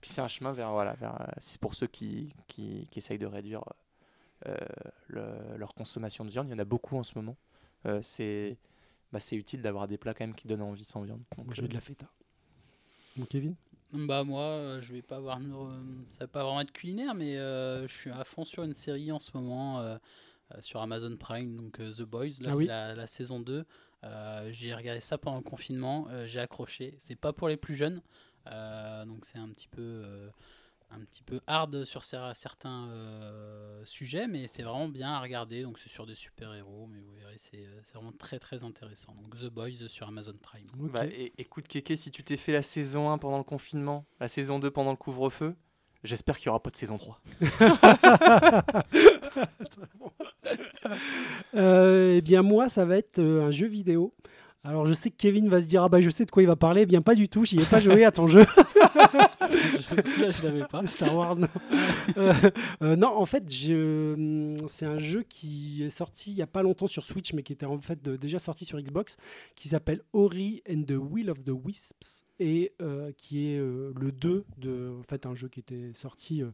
[0.00, 3.26] puis c'est un chemin vers voilà, vers, c'est pour ceux qui, qui, qui essayent de
[3.26, 3.64] réduire
[4.48, 4.54] euh,
[5.08, 6.48] le- leur consommation de viande.
[6.48, 7.36] Il y en a beaucoup en ce moment.
[7.86, 8.58] Euh, c'est
[9.12, 11.22] bah, c'est utile d'avoir des plats quand même qui donnent envie sans viande.
[11.36, 12.06] Donc, Moi, j'ai de la feta.
[13.16, 13.56] Bon, Kevin?
[13.92, 17.36] Bah moi, euh, je vais pas avoir, euh, ça va pas vraiment être culinaire, mais
[17.38, 19.98] euh, je suis à fond sur une série en ce moment euh,
[20.54, 22.40] euh, sur Amazon Prime, donc euh, The Boys.
[22.40, 22.66] Là, Ah c'est oui.
[22.66, 23.64] la, la saison 2.
[24.04, 26.94] Euh, j'ai regardé ça pendant le confinement, euh, j'ai accroché.
[26.98, 28.00] C'est pas pour les plus jeunes,
[28.46, 30.30] euh, donc c'est un petit peu, euh,
[30.92, 35.62] un petit peu hard sur cer- certains euh, sujets, mais c'est vraiment bien à regarder.
[35.62, 39.14] Donc c'est sur des super héros, mais vous verrez, c'est euh, vraiment très très intéressant.
[39.14, 40.66] Donc The Boys sur Amazon Prime.
[40.74, 41.04] Bah,
[41.38, 44.70] écoute, Kéké, si tu t'es fait la saison 1 pendant le confinement, la saison 2
[44.70, 45.54] pendant le couvre-feu,
[46.02, 47.20] j'espère qu'il n'y aura pas de saison 3.
[51.54, 54.14] Euh, eh bien, moi, ça va être un jeu vidéo.
[54.62, 56.46] Alors je sais que Kevin va se dire ah bah je sais de quoi il
[56.46, 60.02] va parler, Eh bien pas du tout, j'y ai pas joué à ton jeu je,
[60.02, 60.86] celui-là, je l'avais pas.
[60.86, 61.36] Star Wars.
[61.36, 61.48] Non,
[62.16, 62.32] Euh,
[62.82, 66.46] euh, non en fait je- hum, c'est un jeu qui est sorti il y a
[66.46, 69.16] pas longtemps sur Switch mais qui était en fait de- déjà sorti sur Xbox,
[69.54, 74.10] qui s'appelle Ori and the Will of the Wisps et euh, qui est euh, le
[74.12, 76.48] 2 de en fait un jeu qui était sorti euh,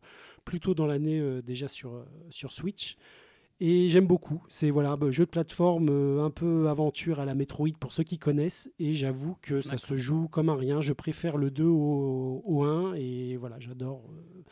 [0.45, 2.97] plus tôt dans l'année euh, déjà sur euh, sur Switch.
[3.59, 4.43] Et j'aime beaucoup.
[4.49, 8.03] C'est voilà, un jeu de plateforme euh, un peu aventure à la Metroid pour ceux
[8.03, 8.71] qui connaissent.
[8.79, 10.81] Et j'avoue que ça se joue comme un rien.
[10.83, 12.95] Je préfère le 2 au, au 1.
[12.97, 14.03] Et voilà, j'adore.
[14.11, 14.43] euh,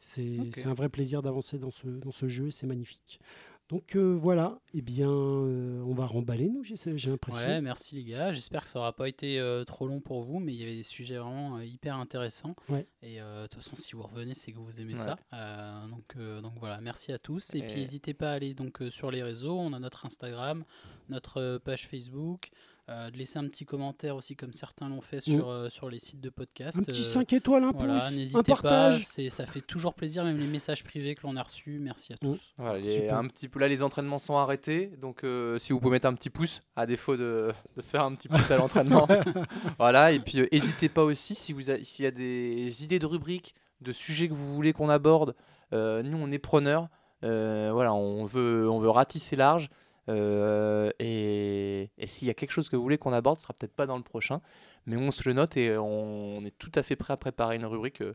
[0.00, 3.20] c'est un vrai plaisir d'avancer dans ce, dans ce jeu et c'est magnifique.
[3.68, 7.46] Donc euh, voilà, eh bien, euh, on va remballer, nous, j'ai l'impression.
[7.46, 8.32] Ouais, merci les gars.
[8.32, 10.74] J'espère que ça aura pas été euh, trop long pour vous, mais il y avait
[10.76, 12.54] des sujets vraiment euh, hyper intéressants.
[12.70, 12.86] Ouais.
[13.02, 14.98] Et euh, de toute façon, si vous revenez, c'est que vous aimez Ouais.
[15.04, 15.18] ça.
[15.34, 17.54] Euh, donc, euh, donc voilà, merci à tous.
[17.54, 19.58] Et, Et- puis n'hésitez pas à aller donc euh, sur les réseaux.
[19.58, 20.64] On a notre Instagram,
[21.10, 22.48] notre euh, page Facebook.
[22.88, 25.98] Euh, de laisser un petit commentaire aussi, comme certains l'ont fait sur, euh, sur les
[25.98, 26.78] sites de podcast.
[26.78, 28.62] un petit Euh, 5 étoiles, un voilà, pouce, un n'hésitez pas.
[28.62, 29.04] partage.
[29.06, 31.78] c'est- Ça fait toujours plaisir, même les messages privés que l'on a reçus.
[31.80, 32.32] Merci à Mm.
[32.32, 32.40] tous.
[32.56, 35.92] Voilà, les- un petit peu là, les entraînements sont arrêtés, donc euh, si vous pouvez
[35.92, 39.06] mettre un petit pouce, à défaut de, de se faire un petit pouce à l'entraînement.
[39.78, 43.06] voilà, et puis euh, n'hésitez pas aussi si vous s'il y a des idées de
[43.06, 45.34] rubriques, de sujets que vous voulez qu'on aborde.
[45.74, 46.88] euh, nous, on est preneurs.
[47.24, 49.68] Euh, voilà, on veut, on veut ratisser large.
[50.08, 53.54] Euh, et et s'il y a quelque chose que vous voulez qu'on aborde, ce sera
[53.54, 54.40] peut-être pas dans le prochain,
[54.86, 57.66] mais on se le note et on, est tout à fait prêt à préparer une
[57.66, 58.14] rubrique, euh,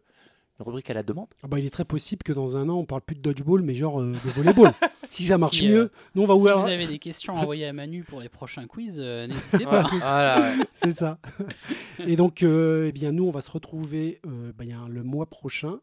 [0.60, 1.28] une rubrique à la demande.
[1.44, 3.62] Ah bah, il est très possible que dans un an, on parle plus de dodgeball,
[3.62, 4.72] mais genre euh, de volleyball.
[5.10, 6.60] si ça marche Si, mieux, euh, nous, on va si voir.
[6.60, 9.82] vous avez des questions à envoyer à Manu pour les prochains quiz, euh, n'hésitez pas.
[9.82, 10.66] voilà, ouais.
[10.72, 11.20] C'est ça.
[12.00, 15.80] Et donc, euh, eh bien, nous, on va se retrouver euh, bah, le mois prochain.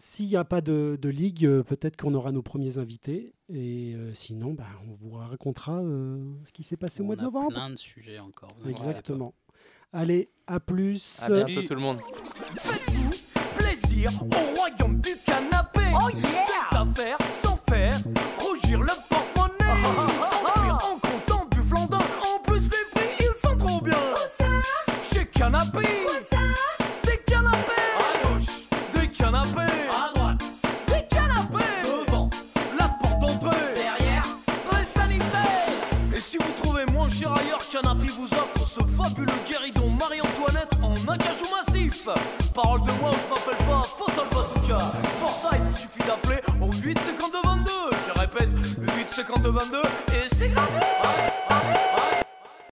[0.00, 3.32] S'il n'y a pas de, de ligue, euh, peut-être qu'on aura nos premiers invités.
[3.52, 7.20] Et euh, sinon, bah, on vous racontera euh, ce qui s'est passé au mois de
[7.22, 7.48] On a novembre.
[7.54, 8.50] plein de sujets encore.
[8.68, 9.34] Exactement.
[9.92, 11.20] Allez, à plus.
[11.22, 11.98] À bientôt tout le monde.
[12.58, 13.10] Faites-vous
[13.58, 15.80] plaisir au royaume du canapé.
[16.00, 16.47] Oh yeah
[37.80, 42.08] Canapé vous offre ce fabuleux guéridon Marie-Antoinette en acajou massif.
[42.52, 44.92] Parole de moi, je m'appelle pas Fatal Bazooka.
[45.20, 47.70] Pour ça, il vous suffit d'appeler au 8 52 22.
[48.08, 48.48] Je répète,
[48.96, 51.87] 8 52 22 et c'est gratuit.